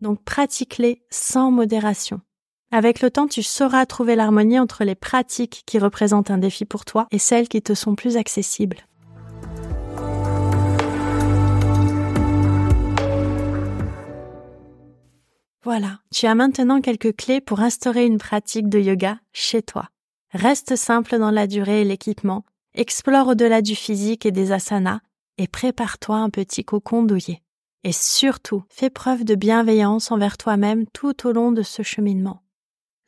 Donc 0.00 0.22
pratique-les 0.24 1.02
sans 1.10 1.50
modération. 1.50 2.20
Avec 2.70 3.00
le 3.00 3.10
temps, 3.10 3.26
tu 3.26 3.42
sauras 3.42 3.86
trouver 3.86 4.14
l'harmonie 4.14 4.58
entre 4.58 4.84
les 4.84 4.94
pratiques 4.94 5.62
qui 5.66 5.78
représentent 5.78 6.30
un 6.30 6.38
défi 6.38 6.64
pour 6.64 6.84
toi 6.84 7.06
et 7.10 7.18
celles 7.18 7.48
qui 7.48 7.62
te 7.62 7.74
sont 7.74 7.94
plus 7.94 8.16
accessibles. 8.16 8.86
Voilà, 15.64 15.98
tu 16.14 16.26
as 16.26 16.34
maintenant 16.34 16.80
quelques 16.80 17.14
clés 17.16 17.42
pour 17.42 17.60
instaurer 17.60 18.06
une 18.06 18.18
pratique 18.18 18.70
de 18.70 18.78
yoga 18.78 19.18
chez 19.32 19.62
toi. 19.62 19.88
Reste 20.32 20.76
simple 20.76 21.18
dans 21.18 21.30
la 21.30 21.46
durée 21.46 21.82
et 21.82 21.84
l'équipement, 21.84 22.44
explore 22.78 23.28
au-delà 23.28 23.60
du 23.60 23.74
physique 23.74 24.24
et 24.24 24.30
des 24.30 24.52
asanas, 24.52 25.00
et 25.36 25.48
prépare-toi 25.48 26.16
un 26.16 26.30
petit 26.30 26.64
cocon 26.64 27.02
douillet. 27.02 27.42
Et 27.84 27.92
surtout, 27.92 28.64
fais 28.70 28.90
preuve 28.90 29.24
de 29.24 29.34
bienveillance 29.34 30.10
envers 30.10 30.38
toi-même 30.38 30.86
tout 30.92 31.26
au 31.26 31.32
long 31.32 31.52
de 31.52 31.62
ce 31.62 31.82
cheminement. 31.82 32.42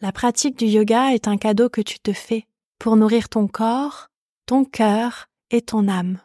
La 0.00 0.12
pratique 0.12 0.58
du 0.58 0.66
yoga 0.66 1.12
est 1.12 1.28
un 1.28 1.36
cadeau 1.36 1.68
que 1.68 1.80
tu 1.80 2.00
te 2.00 2.12
fais 2.12 2.46
pour 2.78 2.96
nourrir 2.96 3.28
ton 3.28 3.46
corps, 3.46 4.08
ton 4.46 4.64
cœur 4.64 5.28
et 5.50 5.62
ton 5.62 5.88
âme. 5.88 6.18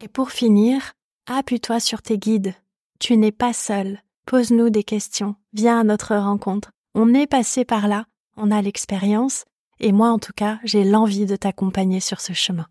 Et 0.00 0.08
pour 0.08 0.30
finir, 0.30 0.92
appuie-toi 1.26 1.78
sur 1.78 2.02
tes 2.02 2.18
guides. 2.18 2.54
Tu 2.98 3.16
n'es 3.16 3.32
pas 3.32 3.52
seul. 3.52 4.00
Pose-nous 4.26 4.70
des 4.70 4.84
questions. 4.84 5.36
Viens 5.52 5.80
à 5.80 5.84
notre 5.84 6.16
rencontre. 6.16 6.70
On 6.94 7.14
est 7.14 7.26
passé 7.26 7.64
par 7.64 7.88
là, 7.88 8.06
on 8.36 8.50
a 8.50 8.62
l'expérience 8.62 9.44
et 9.82 9.92
moi, 9.92 10.08
en 10.08 10.18
tout 10.18 10.32
cas, 10.34 10.58
j'ai 10.64 10.84
l'envie 10.84 11.26
de 11.26 11.36
t'accompagner 11.36 12.00
sur 12.00 12.20
ce 12.20 12.32
chemin. 12.32 12.66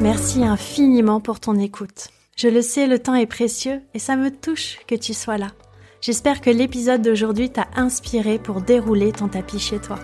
Merci 0.00 0.44
infiniment 0.44 1.20
pour 1.20 1.40
ton 1.40 1.58
écoute. 1.58 2.08
Je 2.36 2.48
le 2.48 2.62
sais, 2.62 2.86
le 2.86 2.98
temps 2.98 3.14
est 3.14 3.26
précieux 3.26 3.80
et 3.94 3.98
ça 3.98 4.16
me 4.16 4.30
touche 4.30 4.78
que 4.86 4.94
tu 4.94 5.14
sois 5.14 5.38
là. 5.38 5.48
J'espère 6.00 6.40
que 6.40 6.50
l'épisode 6.50 7.00
d'aujourd'hui 7.00 7.48
t'a 7.48 7.68
inspiré 7.76 8.38
pour 8.38 8.60
dérouler 8.60 9.12
ton 9.12 9.28
tapis 9.28 9.58
chez 9.58 9.78
toi. 9.78 9.98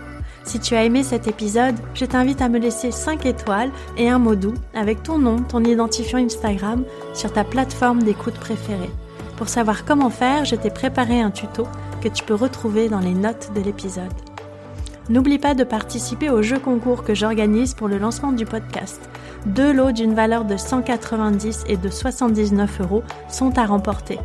Si 0.44 0.58
tu 0.58 0.74
as 0.74 0.84
aimé 0.84 1.02
cet 1.02 1.28
épisode, 1.28 1.74
je 1.92 2.06
t'invite 2.06 2.40
à 2.40 2.48
me 2.48 2.58
laisser 2.58 2.90
5 2.90 3.26
étoiles 3.26 3.70
et 3.98 4.08
un 4.08 4.18
mot 4.18 4.36
doux 4.36 4.54
avec 4.74 5.02
ton 5.02 5.18
nom, 5.18 5.42
ton 5.42 5.62
identifiant 5.62 6.18
Instagram 6.18 6.84
sur 7.12 7.32
ta 7.32 7.44
plateforme 7.44 8.02
d'écoute 8.02 8.34
préférée. 8.34 8.90
Pour 9.36 9.48
savoir 9.48 9.84
comment 9.84 10.10
faire, 10.10 10.44
je 10.44 10.56
t'ai 10.56 10.70
préparé 10.70 11.20
un 11.20 11.30
tuto 11.30 11.66
que 12.00 12.08
tu 12.08 12.24
peux 12.24 12.34
retrouver 12.34 12.88
dans 12.88 13.00
les 13.00 13.14
notes 13.14 13.50
de 13.54 13.60
l'épisode. 13.60 14.12
N'oublie 15.08 15.38
pas 15.38 15.54
de 15.54 15.64
participer 15.64 16.30
au 16.30 16.40
jeu 16.40 16.58
concours 16.58 17.02
que 17.02 17.14
j'organise 17.14 17.74
pour 17.74 17.88
le 17.88 17.98
lancement 17.98 18.32
du 18.32 18.44
podcast. 18.44 19.00
Deux 19.46 19.72
lots 19.72 19.92
d'une 19.92 20.14
valeur 20.14 20.44
de 20.44 20.56
190 20.56 21.64
et 21.66 21.76
de 21.76 21.88
79 21.88 22.80
euros 22.82 23.02
sont 23.28 23.58
à 23.58 23.66
remporter 23.66 24.18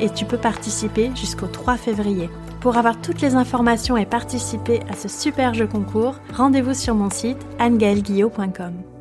et 0.00 0.10
tu 0.10 0.24
peux 0.24 0.38
participer 0.38 1.10
jusqu'au 1.14 1.46
3 1.46 1.76
février. 1.76 2.30
Pour 2.60 2.76
avoir 2.76 3.00
toutes 3.00 3.20
les 3.20 3.34
informations 3.34 3.96
et 3.96 4.06
participer 4.06 4.80
à 4.88 4.94
ce 4.94 5.08
super 5.08 5.54
jeu 5.54 5.66
concours, 5.66 6.16
rendez-vous 6.34 6.74
sur 6.74 6.94
mon 6.94 7.10
site 7.10 7.38
annegaelguillot.com. 7.58 8.97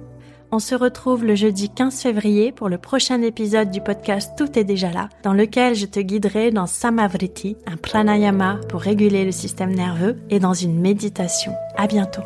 On 0.49 0.59
se 0.59 0.75
retrouve 0.75 1.25
le 1.25 1.35
jeudi 1.35 1.69
15 1.69 2.01
février 2.01 2.53
pour 2.53 2.69
le 2.69 2.77
prochain 2.77 3.21
épisode 3.21 3.69
du 3.69 3.81
podcast 3.81 4.31
Tout 4.37 4.57
est 4.57 4.63
déjà 4.63 4.91
là, 4.91 5.09
dans 5.23 5.33
lequel 5.33 5.75
je 5.75 5.85
te 5.85 5.99
guiderai 5.99 6.51
dans 6.51 6.67
Samavriti, 6.67 7.57
un 7.65 7.75
pranayama 7.75 8.59
pour 8.69 8.79
réguler 8.79 9.25
le 9.25 9.33
système 9.33 9.75
nerveux, 9.75 10.15
et 10.29 10.39
dans 10.39 10.53
une 10.53 10.79
méditation. 10.79 11.51
À 11.75 11.87
bientôt. 11.87 12.23